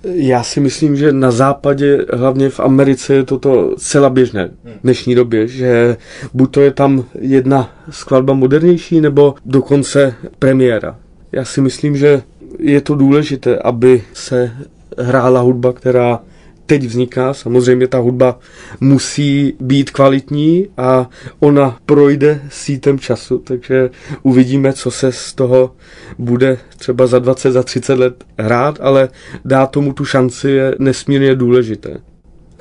Já 0.03 0.43
si 0.43 0.59
myslím, 0.59 0.95
že 0.95 1.11
na 1.11 1.31
západě, 1.31 2.05
hlavně 2.13 2.49
v 2.49 2.59
Americe, 2.59 3.13
je 3.13 3.23
toto 3.23 3.75
celá 3.77 4.09
běžné 4.09 4.47
v 4.47 4.81
dnešní 4.83 5.15
době, 5.15 5.47
že 5.47 5.97
buď 6.33 6.51
to 6.51 6.61
je 6.61 6.71
tam 6.71 7.03
jedna 7.19 7.69
skladba 7.89 8.33
modernější, 8.33 9.01
nebo 9.01 9.35
dokonce 9.45 10.15
premiéra. 10.39 10.95
Já 11.31 11.45
si 11.45 11.61
myslím, 11.61 11.97
že 11.97 12.21
je 12.59 12.81
to 12.81 12.95
důležité, 12.95 13.57
aby 13.57 14.03
se 14.13 14.51
hrála 14.97 15.41
hudba, 15.41 15.73
která 15.73 16.19
teď 16.65 16.83
vzniká. 16.83 17.33
Samozřejmě 17.33 17.87
ta 17.87 17.97
hudba 17.97 18.39
musí 18.81 19.53
být 19.59 19.89
kvalitní 19.91 20.67
a 20.77 21.09
ona 21.39 21.77
projde 21.85 22.41
sítem 22.49 22.99
času, 22.99 23.37
takže 23.37 23.89
uvidíme, 24.23 24.73
co 24.73 24.91
se 24.91 25.11
z 25.11 25.33
toho 25.33 25.71
bude 26.17 26.57
třeba 26.77 27.07
za 27.07 27.19
20, 27.19 27.51
za 27.51 27.63
30 27.63 27.93
let 27.93 28.23
hrát, 28.37 28.79
ale 28.81 29.09
dá 29.45 29.65
tomu 29.65 29.93
tu 29.93 30.05
šanci 30.05 30.49
je 30.49 30.75
nesmírně 30.79 31.35
důležité. 31.35 31.97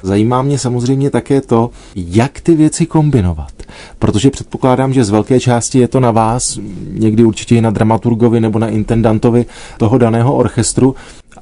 Zajímá 0.03 0.43
mě 0.43 0.59
samozřejmě 0.59 1.11
také 1.11 1.41
to, 1.41 1.71
jak 1.95 2.41
ty 2.41 2.55
věci 2.55 2.87
kombinovat. 2.87 3.53
Protože 3.99 4.31
předpokládám, 4.31 4.93
že 4.93 5.05
z 5.05 5.11
velké 5.11 5.41
části 5.41 5.79
je 5.79 5.89
to 5.89 6.01
na 6.01 6.11
vás, 6.11 6.59
někdy 6.89 7.25
určitě 7.25 7.57
i 7.57 7.61
na 7.61 7.71
dramaturgovi 7.71 8.41
nebo 8.41 8.59
na 8.59 8.69
intendantovi 8.69 9.47
toho 9.79 9.99
daného 9.99 10.37
orchestru, 10.37 10.95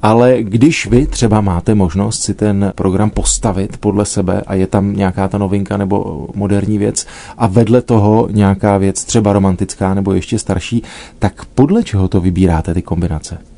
ale 0.03 0.43
když 0.43 0.87
vy 0.87 1.05
třeba 1.05 1.41
máte 1.41 1.75
možnost 1.75 2.21
si 2.21 2.33
ten 2.33 2.71
program 2.75 3.09
postavit 3.09 3.77
podle 3.77 4.05
sebe 4.05 4.41
a 4.47 4.53
je 4.53 4.67
tam 4.67 4.95
nějaká 4.95 5.27
ta 5.27 5.37
novinka 5.37 5.77
nebo 5.77 6.27
moderní 6.35 6.77
věc 6.77 7.07
a 7.37 7.47
vedle 7.47 7.81
toho 7.81 8.27
nějaká 8.31 8.77
věc 8.77 9.03
třeba 9.03 9.33
romantická 9.33 9.93
nebo 9.93 10.13
ještě 10.13 10.39
starší, 10.39 10.83
tak 11.19 11.45
podle 11.45 11.83
čeho 11.83 12.07
to 12.07 12.21
vybíráte 12.21 12.73
ty 12.73 12.81
kombinace? 12.81 13.52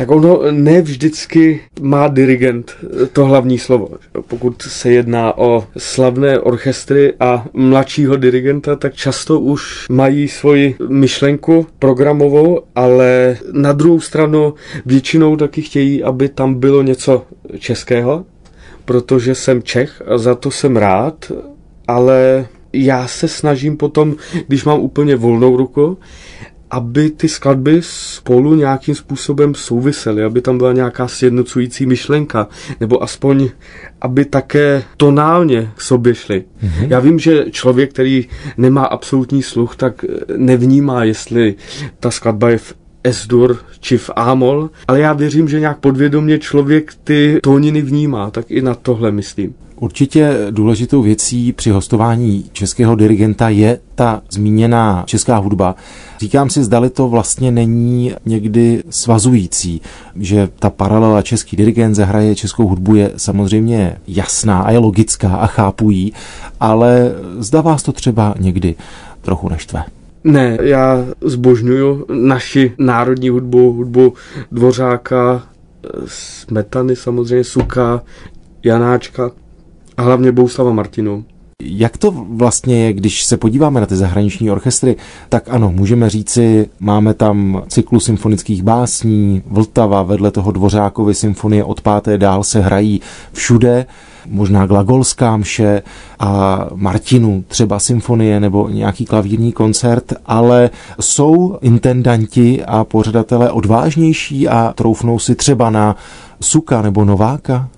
Tak 0.00 0.10
ono 0.10 0.40
ne 0.50 0.82
vždycky 0.82 1.60
má 1.80 2.08
dirigent 2.08 2.72
to 3.12 3.24
hlavní 3.26 3.58
slovo. 3.58 3.88
Pokud 4.28 4.62
se 4.62 4.92
jedná 4.92 5.38
o 5.38 5.64
slavné 5.76 6.40
orchestry 6.40 7.14
a 7.20 7.46
mladšího 7.52 8.16
dirigenta, 8.16 8.76
tak 8.76 8.94
často 8.94 9.40
už 9.40 9.86
mají 9.90 10.28
svoji 10.28 10.74
myšlenku 10.88 11.66
programovou, 11.78 12.60
ale 12.74 13.36
na 13.52 13.72
druhou 13.72 14.00
stranu 14.00 14.54
většinou 14.86 15.36
taky 15.36 15.62
chtějí, 15.62 16.04
aby 16.04 16.28
tam 16.28 16.54
bylo 16.54 16.82
něco 16.82 17.22
českého, 17.58 18.24
protože 18.84 19.34
jsem 19.34 19.62
Čech 19.62 20.02
a 20.06 20.18
za 20.18 20.34
to 20.34 20.50
jsem 20.50 20.76
rád, 20.76 21.32
ale 21.88 22.46
já 22.72 23.06
se 23.06 23.28
snažím 23.28 23.76
potom, 23.76 24.16
když 24.48 24.64
mám 24.64 24.80
úplně 24.80 25.16
volnou 25.16 25.56
ruku, 25.56 25.98
aby 26.70 27.10
ty 27.10 27.28
skladby 27.28 27.80
spolu 27.84 28.54
nějakým 28.54 28.94
způsobem 28.94 29.54
souvisely, 29.54 30.24
aby 30.24 30.40
tam 30.40 30.58
byla 30.58 30.72
nějaká 30.72 31.08
sjednocující 31.08 31.86
myšlenka, 31.86 32.48
nebo 32.80 33.02
aspoň, 33.02 33.48
aby 34.00 34.24
také 34.24 34.82
tonálně 34.96 35.72
k 35.76 35.80
sobě 35.80 36.14
šly. 36.14 36.44
Mm-hmm. 36.62 36.86
Já 36.88 37.00
vím, 37.00 37.18
že 37.18 37.44
člověk, 37.50 37.90
který 37.90 38.28
nemá 38.56 38.84
absolutní 38.84 39.42
sluch, 39.42 39.76
tak 39.76 40.04
nevnímá, 40.36 41.04
jestli 41.04 41.54
ta 42.00 42.10
skladba 42.10 42.50
je 42.50 42.58
v 42.58 42.79
S-dur 43.04 43.58
či 43.80 43.98
v 43.98 44.10
A-mol, 44.16 44.70
ale 44.88 45.00
já 45.00 45.12
věřím, 45.12 45.48
že 45.48 45.60
nějak 45.60 45.78
podvědomě 45.78 46.38
člověk 46.38 46.94
ty 47.04 47.40
tóniny 47.42 47.82
vnímá, 47.82 48.30
tak 48.30 48.50
i 48.50 48.62
na 48.62 48.74
tohle 48.74 49.12
myslím. 49.12 49.54
Určitě 49.80 50.36
důležitou 50.50 51.02
věcí 51.02 51.52
při 51.52 51.70
hostování 51.70 52.44
českého 52.52 52.94
dirigenta 52.94 53.48
je 53.48 53.78
ta 53.94 54.22
zmíněná 54.30 55.02
česká 55.06 55.36
hudba. 55.36 55.76
Říkám 56.18 56.50
si, 56.50 56.64
zdali 56.64 56.90
to 56.90 57.08
vlastně 57.08 57.50
není 57.50 58.12
někdy 58.26 58.82
svazující, 58.90 59.80
že 60.16 60.48
ta 60.58 60.70
paralela 60.70 61.22
český 61.22 61.56
dirigent 61.56 61.94
zahraje 61.94 62.34
českou 62.34 62.68
hudbu 62.68 62.94
je 62.94 63.12
samozřejmě 63.16 63.96
jasná 64.08 64.60
a 64.60 64.70
je 64.70 64.78
logická 64.78 65.36
a 65.36 65.46
chápu 65.46 65.90
jí, 65.90 66.12
ale 66.60 67.12
zdá 67.38 67.60
vás 67.60 67.82
to 67.82 67.92
třeba 67.92 68.34
někdy 68.38 68.74
trochu 69.22 69.48
neštve. 69.48 69.84
Ne, 70.24 70.58
já 70.62 71.06
zbožňuju 71.20 72.06
naši 72.12 72.72
národní 72.78 73.28
hudbu, 73.28 73.72
hudbu 73.72 74.14
Dvořáka, 74.52 75.42
Smetany 76.06 76.96
samozřejmě, 76.96 77.44
Suka, 77.44 78.02
Janáčka 78.64 79.30
a 79.96 80.02
hlavně 80.02 80.32
Bouslava 80.32 80.72
Martinu. 80.72 81.24
Jak 81.62 81.96
to 81.96 82.10
vlastně 82.28 82.86
je, 82.86 82.92
když 82.92 83.24
se 83.24 83.36
podíváme 83.36 83.80
na 83.80 83.86
ty 83.86 83.96
zahraniční 83.96 84.50
orchestry, 84.50 84.96
tak 85.28 85.48
ano, 85.48 85.72
můžeme 85.72 86.10
říci, 86.10 86.68
máme 86.80 87.14
tam 87.14 87.62
cyklus 87.68 88.04
symfonických 88.04 88.62
básní, 88.62 89.42
Vltava, 89.46 90.02
vedle 90.02 90.30
toho 90.30 90.52
Dvořákovy 90.52 91.14
symfonie 91.14 91.64
od 91.64 91.80
páté 91.80 92.18
dál 92.18 92.44
se 92.44 92.60
hrají 92.60 93.00
všude, 93.32 93.86
možná 94.30 94.66
glagolská 94.66 95.36
mše 95.36 95.82
a 96.18 96.66
Martinu 96.74 97.44
třeba 97.48 97.78
symfonie 97.78 98.40
nebo 98.40 98.68
nějaký 98.68 99.04
klavírní 99.04 99.52
koncert, 99.52 100.12
ale 100.26 100.70
jsou 101.00 101.58
intendanti 101.62 102.64
a 102.66 102.84
pořadatelé 102.84 103.50
odvážnější 103.50 104.48
a 104.48 104.72
troufnou 104.76 105.18
si 105.18 105.34
třeba 105.34 105.70
na 105.70 105.96
Suka 106.40 106.82
nebo 106.82 107.04
Nováka? 107.04 107.68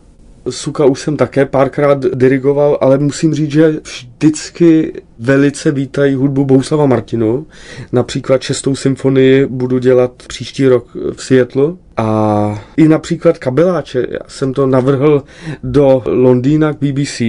Suka 0.50 0.84
už 0.84 1.00
jsem 1.00 1.16
také 1.16 1.46
párkrát 1.46 1.98
dirigoval, 2.14 2.78
ale 2.80 2.98
musím 2.98 3.34
říct, 3.34 3.50
že 3.50 3.80
vždycky 3.82 4.92
velice 5.18 5.70
vítají 5.70 6.14
hudbu 6.14 6.44
Bouslava 6.44 6.86
Martinu. 6.86 7.46
Například 7.92 8.42
šestou 8.42 8.74
symfonii 8.74 9.46
budu 9.46 9.78
dělat 9.78 10.10
příští 10.26 10.68
rok 10.68 10.86
v 11.16 11.24
Seattle 11.24 11.72
a 11.96 12.58
i 12.76 12.88
například 12.88 13.38
kabeláče. 13.38 14.06
Já 14.10 14.18
jsem 14.28 14.54
to 14.54 14.66
navrhl 14.66 15.22
do 15.64 16.02
Londýna 16.06 16.72
k 16.72 16.78
BBC 16.80 17.20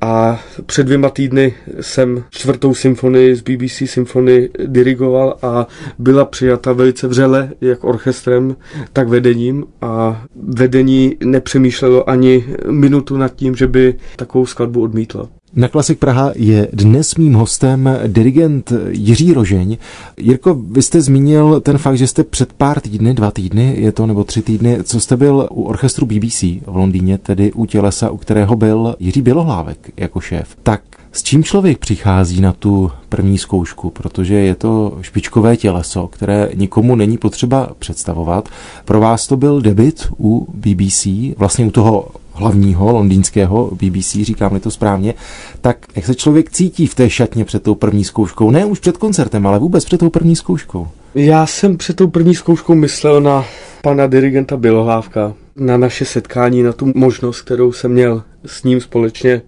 a 0.00 0.40
před 0.66 0.82
dvěma 0.86 1.10
týdny 1.10 1.54
jsem 1.80 2.24
čtvrtou 2.30 2.74
symfonii 2.74 3.34
z 3.36 3.40
BBC 3.40 3.82
symfonii 3.86 4.50
dirigoval 4.66 5.36
a 5.42 5.66
byla 5.98 6.24
přijata 6.24 6.72
velice 6.72 7.08
vřele, 7.08 7.52
jak 7.60 7.84
orchestrem, 7.84 8.56
tak 8.92 9.08
vedením 9.08 9.64
a 9.80 10.22
vedení 10.48 11.16
nepřemýšlelo 11.24 12.10
ani 12.10 12.44
minutu 12.70 13.16
nad 13.16 13.34
tím, 13.34 13.54
že 13.56 13.66
by 13.66 13.94
takovou 14.16 14.46
skladbu 14.46 14.82
odmítlo. 14.82 15.28
Na 15.56 15.68
Klasik 15.68 15.98
Praha 15.98 16.32
je 16.34 16.68
dnes 16.72 17.14
mým 17.14 17.34
hostem 17.34 17.98
dirigent 18.06 18.72
Jiří 18.88 19.32
Rožeň. 19.32 19.76
Jirko, 20.16 20.54
vy 20.54 20.82
jste 20.82 21.00
zmínil 21.00 21.60
ten 21.60 21.78
fakt, 21.78 21.98
že 21.98 22.06
jste 22.06 22.24
před 22.24 22.52
pár 22.52 22.80
týdny, 22.80 23.14
dva 23.14 23.30
týdny, 23.30 23.74
je 23.78 23.92
to 23.92 24.06
nebo 24.06 24.24
tři 24.24 24.42
týdny, 24.42 24.78
co 24.84 25.00
jste 25.00 25.16
byl 25.16 25.48
u 25.50 25.62
orchestru 25.62 26.06
BBC 26.06 26.42
v 26.42 26.76
Londýně, 26.76 27.18
tedy 27.18 27.52
u 27.52 27.66
tělesa, 27.66 28.10
u 28.10 28.16
kterého 28.16 28.56
byl 28.56 28.96
Jiří 28.98 29.22
Bělohlávek 29.22 29.90
jako 29.96 30.20
šéf. 30.20 30.48
Tak 30.62 30.82
s 31.12 31.22
čím 31.22 31.44
člověk 31.44 31.78
přichází 31.78 32.40
na 32.40 32.52
tu 32.52 32.90
první 33.08 33.38
zkoušku, 33.38 33.90
protože 33.90 34.34
je 34.34 34.54
to 34.54 34.98
špičkové 35.00 35.56
těleso, 35.56 36.06
které 36.06 36.50
nikomu 36.54 36.96
není 36.96 37.18
potřeba 37.18 37.68
představovat. 37.78 38.48
Pro 38.84 39.00
vás 39.00 39.26
to 39.26 39.36
byl 39.36 39.60
debit 39.60 40.08
u 40.18 40.46
BBC, 40.54 41.06
vlastně 41.38 41.66
u 41.66 41.70
toho 41.70 42.08
hlavního 42.34 42.92
londýnského 42.92 43.70
BBC, 43.82 44.12
říkám-li 44.12 44.60
to 44.60 44.70
správně, 44.70 45.14
tak 45.60 45.86
jak 45.96 46.06
se 46.06 46.14
člověk 46.14 46.50
cítí 46.50 46.86
v 46.86 46.94
té 46.94 47.10
šatně 47.10 47.44
před 47.44 47.62
tou 47.62 47.74
první 47.74 48.04
zkouškou? 48.04 48.50
Ne 48.50 48.64
už 48.64 48.78
před 48.78 48.96
koncertem, 48.96 49.46
ale 49.46 49.58
vůbec 49.58 49.84
před 49.84 49.98
tou 49.98 50.10
první 50.10 50.36
zkouškou. 50.36 50.88
Já 51.14 51.46
jsem 51.46 51.76
před 51.76 51.96
tou 51.96 52.06
první 52.06 52.34
zkouškou 52.34 52.74
myslel 52.74 53.20
na 53.20 53.44
pana 53.82 54.06
dirigenta 54.06 54.56
Bilohlávka, 54.56 55.34
na 55.56 55.76
naše 55.76 56.04
setkání, 56.04 56.62
na 56.62 56.72
tu 56.72 56.92
možnost, 56.94 57.40
kterou 57.40 57.72
jsem 57.72 57.92
měl 57.92 58.22
s 58.46 58.64
ním 58.64 58.80
společně 58.80 59.42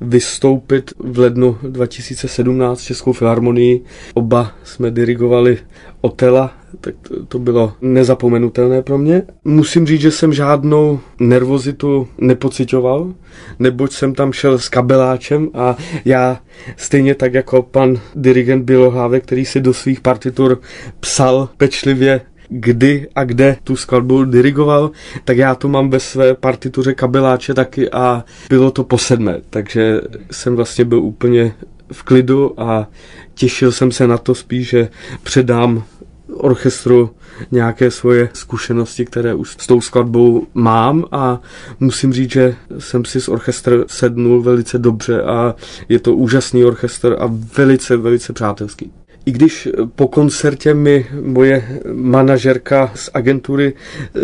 vystoupit 0.00 0.92
v 0.98 1.18
lednu 1.18 1.58
2017 1.62 2.80
Českou 2.80 3.12
filharmonii. 3.12 3.84
Oba 4.14 4.52
jsme 4.64 4.90
dirigovali 4.90 5.58
Otela, 6.00 6.54
tak 6.80 6.94
to, 7.02 7.26
to 7.26 7.38
bylo 7.38 7.72
nezapomenutelné 7.80 8.82
pro 8.82 8.98
mě. 8.98 9.22
Musím 9.44 9.86
říct, 9.86 10.00
že 10.00 10.10
jsem 10.10 10.32
žádnou 10.32 11.00
nervozitu 11.20 12.08
nepocitoval, 12.18 13.14
neboť 13.58 13.92
jsem 13.92 14.14
tam 14.14 14.32
šel 14.32 14.58
s 14.58 14.68
kabeláčem 14.68 15.48
a 15.54 15.76
já 16.04 16.40
stejně 16.76 17.14
tak 17.14 17.34
jako 17.34 17.62
pan 17.62 18.00
dirigent 18.14 18.64
Bilohávek, 18.64 19.22
který 19.22 19.44
si 19.44 19.60
do 19.60 19.74
svých 19.74 20.00
partitur 20.00 20.60
psal 21.00 21.48
pečlivě 21.56 22.20
kdy 22.48 23.08
a 23.14 23.24
kde 23.24 23.56
tu 23.64 23.76
skladbu 23.76 24.24
dirigoval, 24.24 24.90
tak 25.24 25.36
já 25.36 25.54
to 25.54 25.68
mám 25.68 25.90
ve 25.90 26.00
své 26.00 26.34
partituře 26.34 26.94
kabeláče 26.94 27.54
taky 27.54 27.90
a 27.90 28.24
bylo 28.48 28.70
to 28.70 28.84
po 28.84 28.98
sedmé, 28.98 29.40
takže 29.50 30.00
jsem 30.30 30.56
vlastně 30.56 30.84
byl 30.84 31.00
úplně 31.00 31.54
v 31.92 32.02
klidu 32.02 32.60
a 32.60 32.88
těšil 33.34 33.72
jsem 33.72 33.92
se 33.92 34.06
na 34.06 34.18
to 34.18 34.34
spíš, 34.34 34.68
že 34.68 34.88
předám 35.22 35.84
orchestru 36.32 37.10
nějaké 37.50 37.90
svoje 37.90 38.28
zkušenosti, 38.32 39.04
které 39.04 39.34
už 39.34 39.50
s 39.58 39.66
tou 39.66 39.80
skladbou 39.80 40.46
mám 40.54 41.04
a 41.12 41.40
musím 41.80 42.12
říct, 42.12 42.30
že 42.30 42.56
jsem 42.78 43.04
si 43.04 43.20
s 43.20 43.28
orchestr 43.28 43.84
sednul 43.88 44.42
velice 44.42 44.78
dobře 44.78 45.22
a 45.22 45.54
je 45.88 45.98
to 45.98 46.14
úžasný 46.14 46.64
orchestr 46.64 47.16
a 47.20 47.30
velice, 47.56 47.96
velice 47.96 48.32
přátelský. 48.32 48.92
I 49.26 49.32
když 49.32 49.68
po 49.94 50.08
koncertě 50.08 50.74
mi 50.74 51.06
moje 51.22 51.80
manažerka 51.92 52.92
z 52.94 53.10
agentury 53.14 53.74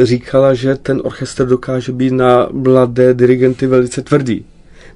říkala, 0.03 0.55
že 0.55 0.77
ten 0.77 1.01
orchestr 1.05 1.47
dokáže 1.47 1.93
být 1.93 2.13
na 2.13 2.49
mladé 2.53 3.15
dirigenty 3.15 3.67
velice 3.67 4.03
tvrdý 4.03 4.45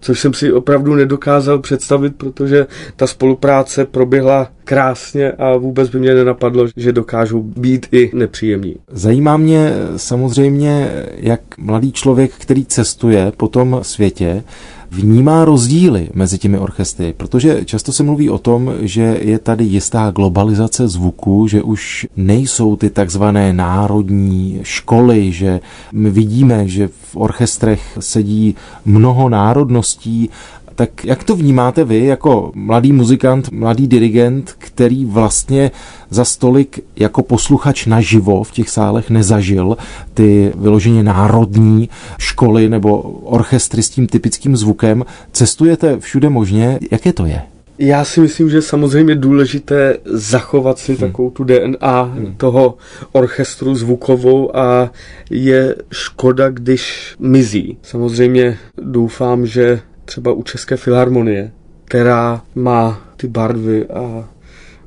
což 0.01 0.21
jsem 0.21 0.35
si 0.35 0.53
opravdu 0.53 0.95
nedokázal 0.95 1.59
představit, 1.59 2.17
protože 2.17 2.67
ta 2.97 3.07
spolupráce 3.07 3.85
proběhla 3.85 4.49
krásně 4.65 5.33
a 5.33 5.57
vůbec 5.57 5.89
by 5.89 5.99
mě 5.99 6.15
nenapadlo, 6.15 6.67
že 6.77 6.93
dokážou 6.93 7.43
být 7.43 7.87
i 7.93 8.11
nepříjemní. 8.15 8.77
Zajímá 8.91 9.37
mě 9.37 9.73
samozřejmě, 9.97 10.91
jak 11.17 11.41
mladý 11.59 11.93
člověk, 11.93 12.33
který 12.39 12.65
cestuje 12.65 13.33
po 13.37 13.49
tom 13.49 13.79
světě, 13.83 14.43
vnímá 14.91 15.45
rozdíly 15.45 16.09
mezi 16.15 16.39
těmi 16.39 16.59
orchestry, 16.59 17.15
protože 17.17 17.65
často 17.65 17.93
se 17.93 18.03
mluví 18.03 18.31
o 18.31 18.39
tom, 18.39 18.73
že 18.81 19.19
je 19.23 19.39
tady 19.39 19.65
jistá 19.65 20.11
globalizace 20.11 20.89
zvuku, 20.89 21.47
že 21.49 21.63
už 21.63 22.07
nejsou 22.17 22.77
ty 22.77 22.91
takzvané 22.91 23.53
národní 23.53 24.61
školy, 24.63 25.33
že 25.33 25.61
my 25.93 26.11
vidíme, 26.11 26.69
že 26.69 26.89
v 26.89 27.17
orchestrech 27.17 27.99
sedí 28.01 28.55
mnoho 28.85 29.29
národností 29.29 30.31
tak 30.77 31.05
jak 31.05 31.25
to 31.25 31.37
vnímáte 31.37 31.85
vy 31.85 32.05
jako 32.05 32.53
mladý 32.55 32.93
muzikant, 32.93 33.51
mladý 33.53 33.87
dirigent, 33.87 34.55
který 34.59 35.05
vlastně 35.05 35.71
za 36.11 36.25
stolik 36.25 36.81
jako 36.97 37.23
posluchač 37.23 37.87
naživo 37.87 38.45
v 38.45 38.53
těch 38.53 38.71
sálech 38.71 39.11
nezažil 39.11 39.77
ty 40.15 40.53
vyloženě 40.57 41.03
národní 41.03 41.89
školy 42.19 42.69
nebo 42.69 43.01
orchestry 43.25 43.83
s 43.83 43.91
tím 43.91 44.07
typickým 44.07 44.57
zvukem? 44.57 45.05
Cestujete 45.33 46.01
všude 46.01 46.29
možně, 46.29 46.79
jaké 46.91 47.13
to 47.13 47.27
je? 47.27 47.43
Já 47.79 48.05
si 48.05 48.21
myslím, 48.21 48.51
že 48.51 48.57
je 48.57 48.63
samozřejmě 48.63 49.15
důležité 49.15 49.97
zachovat 50.05 50.79
si 50.79 50.93
hmm. 50.93 51.01
takovou 51.01 51.31
tu 51.31 51.45
DNA 51.45 52.03
hmm. 52.03 52.35
toho 52.37 52.75
orchestru 53.13 53.75
zvukovou 53.75 54.57
a 54.57 54.91
je 55.31 55.75
škoda, 55.93 56.49
když 56.49 57.15
mizí. 57.19 57.79
Samozřejmě 57.83 58.59
doufám, 58.83 59.47
že 59.47 59.81
třeba 60.07 60.33
u 60.33 60.43
České 60.43 60.77
filharmonie, 60.77 61.53
která 61.85 62.43
má 62.55 63.01
ty 63.17 63.29
barvy 63.29 63.87
a 63.87 64.29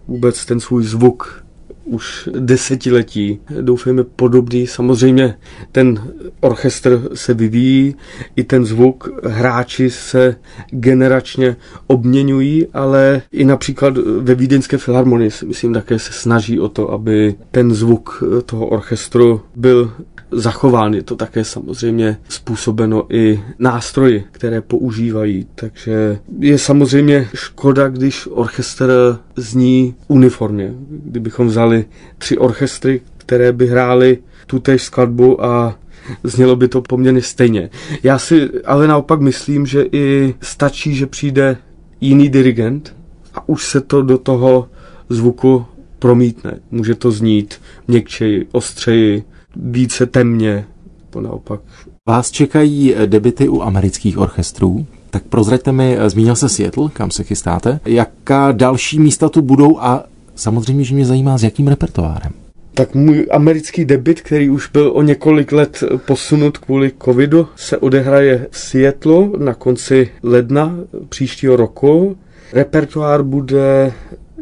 vůbec 0.08 0.46
ten 0.46 0.60
svůj 0.60 0.84
zvuk 0.84 1.44
už 1.90 2.30
desetiletí. 2.40 3.40
Doufejme 3.62 4.04
podobný. 4.04 4.68
Samozřejmě 4.68 5.36
ten 5.72 6.14
orchestr 6.40 7.10
se 7.14 7.34
vyvíjí, 7.34 7.96
i 8.36 8.44
ten 8.44 8.66
zvuk, 8.66 9.10
hráči 9.24 9.90
se 9.90 10.36
generačně 10.70 11.56
obměňují, 11.88 12.68
ale 12.74 13.22
i 13.32 13.46
například 13.46 13.98
ve 13.98 14.36
Vídeňské 14.36 14.78
filharmonii 14.78 15.32
si 15.32 15.46
myslím 15.46 15.74
také 15.74 16.00
se 16.00 16.12
snaží 16.14 16.60
o 16.60 16.70
to, 16.70 16.92
aby 16.92 17.36
ten 17.52 17.74
zvuk 17.74 18.24
toho 18.46 18.68
orchestru 18.68 19.42
byl 19.56 19.94
zachován. 20.32 20.94
Je 20.94 21.04
to 21.04 21.16
také 21.16 21.44
samozřejmě 21.44 22.18
způsobeno 22.30 23.06
i 23.10 23.44
nástroji, 23.60 24.24
které 24.32 24.62
používají. 24.62 25.48
Takže 25.56 26.20
je 26.40 26.58
samozřejmě 26.58 27.28
škoda, 27.34 27.88
když 27.90 28.28
orchestr 28.32 29.18
zní 29.36 29.96
uniformně. 30.08 30.74
Kdybychom 30.90 31.48
vzali 31.48 31.86
tři 32.18 32.38
orchestry, 32.38 33.02
které 33.18 33.52
by 33.52 33.68
hrály 33.68 34.18
tutéž 34.48 34.84
skladbu 34.84 35.46
a 35.46 35.80
znělo 36.24 36.56
by 36.56 36.68
to 36.68 36.82
poměrně 36.82 37.22
stejně. 37.22 37.70
Já 38.04 38.20
si 38.20 38.50
ale 38.66 38.88
naopak 38.88 39.22
myslím, 39.22 39.66
že 39.66 39.86
i 39.92 40.36
stačí, 40.42 40.96
že 40.96 41.06
přijde 41.06 41.58
jiný 42.02 42.30
dirigent 42.30 42.96
a 43.34 43.50
už 43.50 43.66
se 43.66 43.82
to 43.82 44.02
do 44.02 44.18
toho 44.18 44.70
zvuku 45.10 45.66
promítne. 46.00 46.60
Může 46.72 46.96
to 46.96 47.12
znít 47.12 47.62
měkčeji, 47.88 48.48
ostřeji, 48.52 49.24
více 49.64 50.06
temně, 50.06 50.66
to 51.10 51.22
naopak. 51.22 51.60
Vás 52.08 52.32
čekají 52.32 52.96
debity 53.06 53.50
u 53.50 53.62
amerických 53.62 54.18
orchestrů? 54.18 54.86
Tak 55.10 55.24
prozraďte 55.24 55.72
mi, 55.72 55.98
zmínil 56.08 56.36
se 56.36 56.50
Seattle, 56.50 56.90
kam 56.94 57.12
se 57.12 57.24
chystáte. 57.24 57.80
Jaká 57.86 58.52
další 58.52 59.00
místa 59.00 59.30
tu 59.30 59.42
budou 59.42 59.80
a 59.80 60.04
samozřejmě, 60.36 60.84
že 60.84 60.96
mě 60.96 61.06
zajímá, 61.06 61.38
s 61.38 61.44
jakým 61.44 61.68
repertoárem? 61.68 62.32
Tak 62.74 62.96
můj 62.96 63.28
americký 63.32 63.86
debit, 63.86 64.22
který 64.22 64.50
už 64.50 64.70
byl 64.70 64.92
o 64.96 65.02
několik 65.02 65.52
let 65.52 65.84
posunut 66.06 66.58
kvůli 66.58 66.92
covidu, 67.04 67.48
se 67.56 67.78
odehraje 67.78 68.48
v 68.52 68.58
Seattle 68.58 69.30
na 69.38 69.54
konci 69.54 70.10
ledna 70.24 70.76
příštího 71.10 71.56
roku. 71.56 72.18
Repertoár 72.54 73.24
bude 73.24 73.94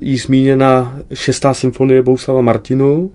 jí 0.02 0.18
zmíněna 0.18 0.98
šestá 1.14 1.54
symfonie 1.54 2.02
Bouslava 2.02 2.42
Martinu, 2.42 3.12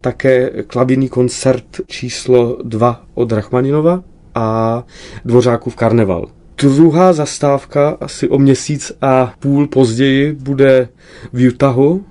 také 0.00 0.50
klavírní 0.66 1.08
koncert 1.08 1.64
číslo 1.86 2.58
2 2.62 3.06
od 3.14 3.32
Rachmaninova 3.32 4.02
a 4.34 4.84
Dvořákův 5.24 5.76
karneval. 5.76 6.28
Druhá 6.58 7.12
zastávka 7.12 7.96
asi 8.00 8.28
o 8.28 8.38
měsíc 8.38 8.92
a 9.02 9.34
půl 9.38 9.66
později 9.66 10.32
bude 10.32 10.88
v 11.32 11.48
Utahu, 11.48 12.04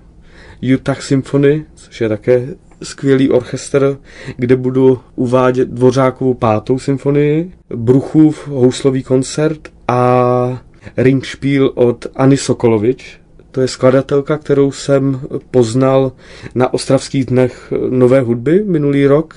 Utah 0.73 1.01
Symphony, 1.01 1.65
což 1.75 2.01
je 2.01 2.09
také 2.09 2.47
skvělý 2.83 3.29
orchestr, 3.29 3.97
kde 4.37 4.55
budu 4.55 4.99
uvádět 5.15 5.69
Dvořákovou 5.69 6.33
pátou 6.33 6.79
symfonii, 6.79 7.51
Bruchův 7.75 8.47
houslový 8.47 9.03
koncert 9.03 9.69
a 9.87 10.63
Ringspiel 10.97 11.71
od 11.75 12.07
Ani 12.15 12.37
Sokolovič. 12.37 13.19
To 13.55 13.61
je 13.61 13.67
skladatelka, 13.67 14.37
kterou 14.37 14.71
jsem 14.71 15.21
poznal 15.51 16.11
na 16.55 16.73
Ostravských 16.73 17.25
dnech 17.25 17.73
nové 17.89 18.21
hudby 18.21 18.63
minulý 18.63 19.07
rok, 19.07 19.35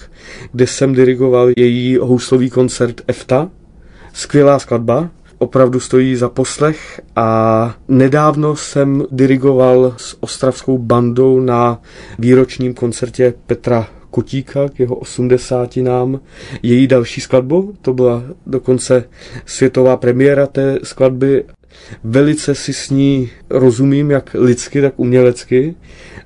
kde 0.52 0.66
jsem 0.66 0.94
dirigoval 0.94 1.48
její 1.57 1.96
houslový 1.96 2.50
koncert 2.50 3.00
EFTA. 3.07 3.50
Skvělá 4.12 4.59
skladba, 4.59 5.11
opravdu 5.38 5.81
stojí 5.81 6.16
za 6.16 6.28
poslech 6.28 7.00
a 7.16 7.74
nedávno 7.88 8.57
jsem 8.57 9.04
dirigoval 9.11 9.94
s 9.96 10.16
ostravskou 10.20 10.78
bandou 10.78 11.40
na 11.40 11.81
výročním 12.18 12.74
koncertě 12.74 13.35
Petra 13.46 13.88
Kotíka 14.11 14.68
k 14.68 14.81
jeho 14.81 14.96
osmdesátinám 14.96 16.20
její 16.62 16.87
další 16.87 17.20
skladbu. 17.20 17.74
To 17.83 17.92
byla 17.92 18.22
dokonce 18.46 19.04
světová 19.46 19.96
premiéra 19.96 20.46
té 20.46 20.78
skladby. 20.83 21.44
Velice 22.04 22.54
si 22.54 22.72
s 22.72 22.90
ní 22.90 23.31
rozumím, 23.50 24.11
jak 24.11 24.37
lidsky, 24.38 24.83
tak 24.83 24.92
umělecky. 24.96 25.74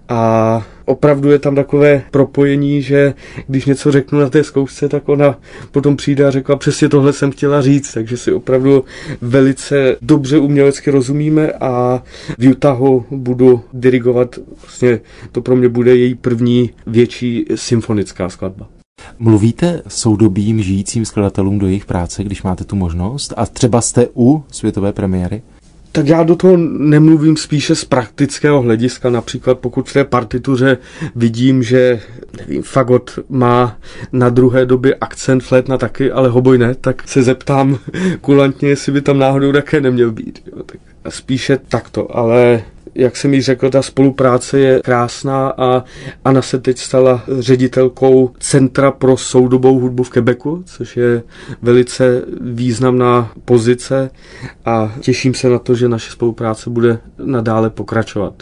A 0.09 0.67
opravdu 0.85 1.31
je 1.31 1.39
tam 1.39 1.55
takové 1.55 2.03
propojení, 2.11 2.83
že 2.83 3.15
když 3.47 3.65
něco 3.65 3.93
řeknu 3.93 4.21
na 4.21 4.31
té 4.31 4.45
zkoušce, 4.45 4.89
tak 4.89 5.09
ona 5.09 5.39
potom 5.71 5.97
přijde 5.97 6.25
a 6.25 6.31
řekla, 6.31 6.57
přesně 6.57 6.89
tohle 6.89 7.13
jsem 7.13 7.31
chtěla 7.31 7.63
říct, 7.63 7.93
takže 7.93 8.17
si 8.17 8.33
opravdu 8.33 8.85
velice 9.21 9.97
dobře 10.03 10.39
umělecky 10.39 10.91
rozumíme 10.91 11.53
a 11.53 12.03
v 12.39 12.51
Utahu 12.51 13.05
budu 13.11 13.65
dirigovat, 13.73 14.39
vlastně 14.63 15.01
to 15.33 15.43
pro 15.43 15.57
mě 15.57 15.69
bude 15.69 15.97
její 15.97 16.15
první 16.15 16.71
větší 16.87 17.45
symfonická 17.55 18.29
skladba. 18.29 18.72
Mluvíte 19.19 19.83
soudobým 19.89 20.63
žijícím 20.63 21.05
skladatelům 21.05 21.59
do 21.59 21.67
jejich 21.67 21.87
práce, 21.87 22.25
když 22.25 22.43
máte 22.43 22.65
tu 22.65 22.77
možnost? 22.77 23.35
A 23.37 23.47
třeba 23.47 23.81
jste 23.81 24.07
u 24.17 24.45
světové 24.51 24.93
premiéry? 24.93 25.43
Tak 25.93 26.07
já 26.07 26.23
do 26.23 26.37
toho 26.37 26.57
nemluvím 26.79 27.37
spíše 27.37 27.75
z 27.75 27.85
praktického 27.85 28.63
hlediska. 28.63 29.11
Například 29.11 29.59
pokud 29.59 29.89
v 29.89 29.93
té 29.93 30.05
partituře 30.05 30.79
vidím, 31.17 31.63
že 31.63 32.01
nevím, 32.39 32.63
fagot 32.63 33.19
má 33.29 33.77
na 34.13 34.29
druhé 34.29 34.67
době 34.67 34.95
akcent 35.01 35.43
flétna 35.43 35.79
taky, 35.79 36.13
ale 36.13 36.29
hoboj 36.29 36.59
ne, 36.59 36.75
tak 36.75 37.09
se 37.09 37.23
zeptám 37.23 37.79
kulantně, 38.21 38.69
jestli 38.69 38.93
by 38.93 39.01
tam 39.01 39.19
náhodou 39.19 39.53
také 39.53 39.81
neměl 39.81 40.13
být. 40.13 40.43
Jo, 40.47 40.63
tak 40.63 40.79
spíše 41.09 41.59
takto, 41.69 42.17
ale 42.17 42.63
jak 42.95 43.17
jsem 43.17 43.35
ji 43.35 43.43
řekl, 43.43 43.71
ta 43.71 43.83
spolupráce 43.83 44.59
je 44.59 44.81
krásná 44.85 45.49
a 45.49 45.85
Anna 46.25 46.43
se 46.43 46.59
teď 46.59 46.79
stala 46.79 47.23
ředitelkou 47.39 48.31
Centra 48.39 48.91
pro 48.91 49.17
soudobou 49.17 49.81
hudbu 49.81 50.03
v 50.03 50.11
Quebecu, 50.11 50.63
což 50.67 50.97
je 50.97 51.23
velice 51.63 52.23
významná 52.41 53.33
pozice 53.45 54.11
a 54.65 54.93
těším 55.01 55.35
se 55.35 55.49
na 55.49 55.59
to, 55.59 55.75
že 55.75 55.89
naše 55.89 56.13
spolupráce 56.13 56.71
bude 56.71 56.99
nadále 57.25 57.71
pokračovat. 57.71 58.35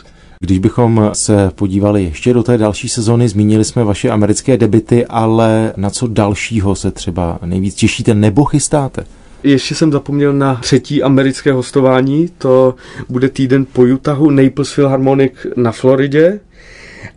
Když 0.42 0.58
bychom 0.58 1.10
se 1.12 1.50
podívali 1.54 2.04
ještě 2.04 2.32
do 2.32 2.42
té 2.42 2.58
další 2.58 2.88
sezóny, 2.88 3.28
zmínili 3.28 3.64
jsme 3.64 3.84
vaše 3.84 4.10
americké 4.10 4.56
debity, 4.56 5.06
ale 5.06 5.72
na 5.76 5.90
co 5.90 6.06
dalšího 6.06 6.74
se 6.74 6.90
třeba 6.90 7.38
nejvíc 7.44 7.74
těšíte 7.74 8.14
nebo 8.14 8.44
chystáte? 8.44 9.04
Ještě 9.42 9.74
jsem 9.74 9.92
zapomněl 9.92 10.32
na 10.32 10.54
třetí 10.54 11.02
americké 11.02 11.52
hostování, 11.52 12.28
to 12.38 12.74
bude 13.08 13.28
týden 13.28 13.66
po 13.72 13.82
Utahu, 13.82 14.30
Naples 14.30 14.74
Philharmonic 14.74 15.32
na 15.56 15.72
Floridě. 15.72 16.40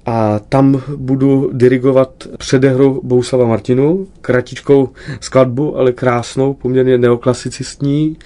A 0.05 0.39
tam 0.39 0.81
budu 0.95 1.49
dirigovat 1.53 2.09
předehru 2.37 3.01
Bouslava 3.03 3.45
Martinu, 3.45 4.07
kratičkou 4.21 4.89
skladbu, 5.19 5.77
ale 5.77 5.91
krásnou, 5.91 6.53
poměrně 6.53 6.97
neoklasicistní, 6.97 8.17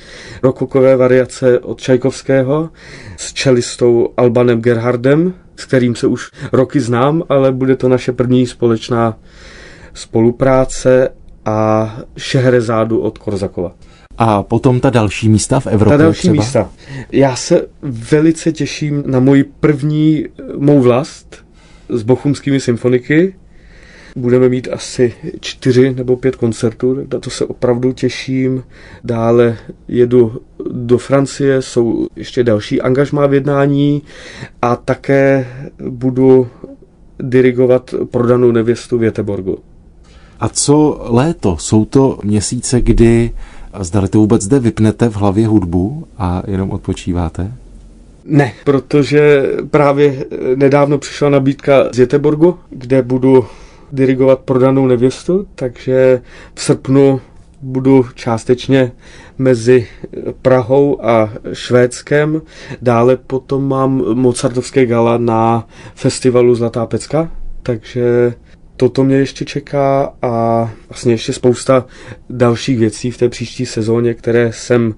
rokokové 0.44 0.96
variace 0.96 1.60
od 1.60 1.82
Čajkovského 1.82 2.70
s 3.18 3.34
čelistou 3.34 4.10
Albanem 4.18 4.62
Gerhardem, 4.62 5.34
s 5.56 5.66
kterým 5.66 5.96
se 5.96 6.08
už 6.08 6.32
roky 6.52 6.80
znám, 6.80 7.24
ale 7.30 7.52
bude 7.52 7.76
to 7.76 7.90
naše 7.90 8.12
první 8.12 8.48
společná 8.48 9.18
spolupráce 9.94 11.10
a 11.48 11.98
Šehrezádu 12.18 13.00
od 13.00 13.18
Korzakova. 13.18 13.76
A 14.18 14.44
potom 14.44 14.80
ta 14.80 14.90
další 14.90 15.30
místa 15.30 15.60
v 15.60 15.68
Evropě 15.68 15.98
Ta 15.98 16.04
další 16.04 16.20
třeba? 16.22 16.34
místa. 16.34 16.70
Já 17.12 17.36
se 17.36 17.68
velice 18.12 18.52
těším 18.52 19.04
na 19.06 19.20
moji 19.20 19.44
první 19.60 20.26
mou 20.58 20.82
vlast 20.82 21.36
s 21.90 22.04
bochumskými 22.04 22.60
symfoniky. 22.60 23.36
Budeme 24.16 24.50
mít 24.50 24.68
asi 24.72 25.14
čtyři 25.40 25.94
nebo 25.94 26.18
pět 26.18 26.36
koncertů, 26.36 26.94
na 27.14 27.20
to 27.20 27.30
se 27.30 27.46
opravdu 27.46 27.92
těším. 27.92 28.64
Dále 29.04 29.58
jedu 29.88 30.42
do 30.72 30.98
Francie, 30.98 31.62
jsou 31.62 32.08
ještě 32.16 32.44
další 32.44 32.82
angažmá 32.82 33.28
v 33.28 33.34
jednání 33.34 34.02
a 34.62 34.76
také 34.76 35.48
budu 35.90 36.48
dirigovat 37.20 37.94
prodanou 38.12 38.52
nevěstu 38.52 38.98
v 38.98 39.04
Jeteborgu. 39.04 39.58
A 40.40 40.50
co 40.50 41.06
léto? 41.10 41.58
Jsou 41.58 41.86
to 41.86 42.20
měsíce, 42.24 42.82
kdy 42.82 43.32
zdali 43.80 44.08
to 44.08 44.18
vůbec 44.20 44.42
zde 44.42 44.60
vypnete 44.60 45.10
v 45.10 45.16
hlavě 45.16 45.48
hudbu 45.48 46.08
a 46.18 46.44
jenom 46.48 46.72
odpočíváte? 46.72 47.52
Ne, 48.26 48.54
protože 48.64 49.44
právě 49.72 50.26
nedávno 50.56 50.98
přišla 50.98 51.30
nabídka 51.30 51.84
z 51.94 52.00
Jeteborgu, 52.00 52.58
kde 52.70 53.02
budu 53.02 53.46
dirigovat 53.92 54.40
prodanou 54.40 54.88
nevěstu, 54.88 55.48
takže 55.56 56.22
v 56.54 56.62
srpnu 56.62 57.22
budu 57.62 58.06
částečně 58.16 58.92
mezi 59.38 59.88
Prahou 60.42 61.06
a 61.06 61.30
Švédskem. 61.54 62.42
Dále 62.82 63.16
potom 63.16 63.68
mám 63.68 64.04
Mozartovské 64.14 64.86
gala 64.86 65.18
na 65.18 65.68
festivalu 65.96 66.56
Zlatá 66.56 66.86
pecka, 66.86 67.32
takže 67.64 68.34
toto 68.78 69.04
mě 69.04 69.16
ještě 69.16 69.46
čeká 69.46 70.14
a 70.22 70.70
vlastně 70.90 71.14
ještě 71.14 71.34
spousta 71.34 71.86
dalších 72.30 72.78
věcí 72.78 73.12
v 73.12 73.18
té 73.18 73.30
příští 73.30 73.66
sezóně, 73.66 74.14
které 74.14 74.52
jsem 74.54 74.94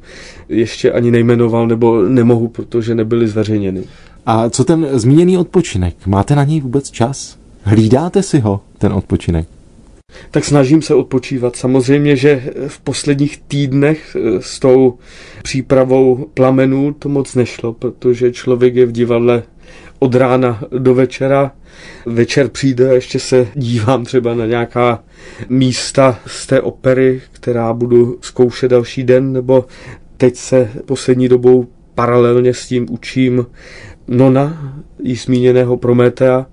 ještě 0.50 0.92
ani 0.92 1.12
nejmenoval 1.12 1.68
nebo 1.68 2.02
nemohu, 2.02 2.48
protože 2.48 2.96
nebyly 2.96 3.28
zveřejněny. 3.28 3.84
A 4.26 4.50
co 4.50 4.64
ten 4.64 4.88
zmíněný 4.92 5.38
odpočinek? 5.38 5.96
Máte 6.06 6.36
na 6.36 6.44
něj 6.44 6.62
vůbec 6.62 6.92
čas? 6.92 7.38
Hlídáte 7.64 8.24
si 8.24 8.40
ho, 8.40 8.62
ten 8.78 8.94
odpočinek? 8.94 9.48
Tak 10.32 10.46
snažím 10.46 10.82
se 10.82 10.96
odpočívat. 10.96 11.56
Samozřejmě, 11.56 12.16
že 12.16 12.54
v 12.68 12.80
posledních 12.80 13.42
týdnech 13.48 14.18
s 14.40 14.60
tou 14.60 14.98
přípravou 15.44 16.26
plamenů 16.34 16.94
to 17.00 17.10
moc 17.10 17.36
nešlo, 17.36 17.74
protože 17.74 18.32
člověk 18.32 18.76
je 18.76 18.86
v 18.86 18.92
divadle 18.92 19.44
od 20.00 20.16
rána 20.16 20.62
do 20.78 20.94
večera. 20.94 21.52
Večer 22.06 22.48
přijde 22.48 22.94
ještě 22.94 23.20
se 23.20 23.48
dívám 23.56 24.06
třeba 24.06 24.34
na 24.34 24.46
nějaká 24.46 25.04
místa 25.50 26.20
z 26.26 26.48
té 26.48 26.62
opery, 26.62 27.22
která 27.32 27.74
budu 27.74 28.18
zkoušet 28.22 28.72
další 28.72 29.04
den, 29.04 29.34
nebo 29.34 29.66
teď 30.18 30.36
se 30.36 30.70
poslední 30.86 31.28
dobou 31.28 31.68
paralelně 31.96 32.54
s 32.54 32.68
tím 32.68 32.86
učím 32.90 33.46
Nona, 34.08 34.74
jí 35.04 35.16
zmíněného 35.16 35.78
Prometea. 35.78 36.46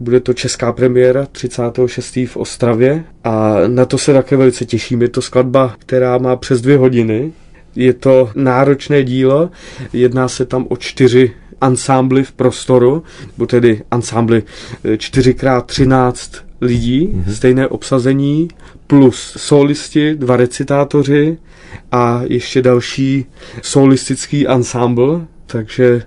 Bude 0.00 0.20
to 0.20 0.34
česká 0.34 0.72
premiéra 0.72 1.26
36. 1.26 2.16
v 2.16 2.36
Ostravě 2.36 3.04
a 3.24 3.54
na 3.66 3.84
to 3.84 3.98
se 3.98 4.12
také 4.12 4.36
velice 4.36 4.64
těším. 4.64 5.02
Je 5.02 5.08
to 5.08 5.22
skladba, 5.22 5.74
která 5.78 6.18
má 6.18 6.36
přes 6.36 6.60
dvě 6.60 6.76
hodiny. 6.76 7.32
Je 7.76 7.92
to 7.92 8.30
náročné 8.34 9.04
dílo, 9.04 9.50
jedná 9.92 10.28
se 10.28 10.44
tam 10.44 10.66
o 10.68 10.76
čtyři 10.76 11.32
ansámbly 11.60 12.24
v 12.24 12.32
prostoru, 12.32 13.02
nebo 13.36 13.46
tedy 13.46 13.82
ansámbly 13.90 14.42
4x13 14.84 16.40
lidí, 16.60 17.08
mm-hmm. 17.08 17.32
stejné 17.32 17.68
obsazení, 17.68 18.48
plus 18.86 19.34
solisti, 19.36 20.14
dva 20.14 20.36
recitátoři 20.36 21.38
a 21.92 22.20
ještě 22.24 22.62
další 22.62 23.26
solistický 23.62 24.46
ansámbl, 24.46 25.26
takže 25.46 26.02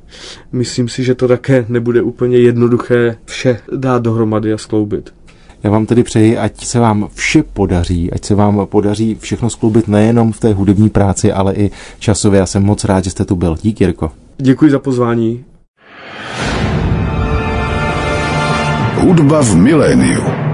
myslím 0.52 0.90
si, 0.90 1.04
že 1.04 1.16
to 1.16 1.28
také 1.28 1.66
nebude 1.70 2.02
úplně 2.02 2.38
jednoduché 2.38 3.18
vše 3.26 3.60
dát 3.76 4.02
dohromady 4.02 4.54
a 4.54 4.58
skloubit. 4.58 5.14
Já 5.64 5.70
vám 5.70 5.86
tedy 5.86 6.04
přeji, 6.04 6.38
ať 6.38 6.66
se 6.66 6.80
vám 6.80 7.10
vše 7.14 7.44
podaří, 7.44 8.12
ať 8.12 8.26
se 8.26 8.36
vám 8.36 8.68
podaří 8.68 9.18
všechno 9.20 9.50
skloubit 9.50 9.88
nejenom 9.88 10.32
v 10.32 10.40
té 10.40 10.54
hudební 10.54 10.90
práci, 10.90 11.32
ale 11.32 11.54
i 11.56 11.72
časově. 12.00 12.40
Já 12.40 12.46
jsem 12.46 12.64
moc 12.64 12.84
rád, 12.84 13.04
že 13.04 13.10
jste 13.10 13.26
tu 13.26 13.36
byl. 13.36 13.58
Díky, 13.62 13.84
Jirko. 13.84 14.12
Děkuji 14.42 14.72
za 14.72 14.80
pozvání. 14.80 15.46
Hudba 18.96 19.42
v 19.42 19.56
miléniu. 19.56 20.49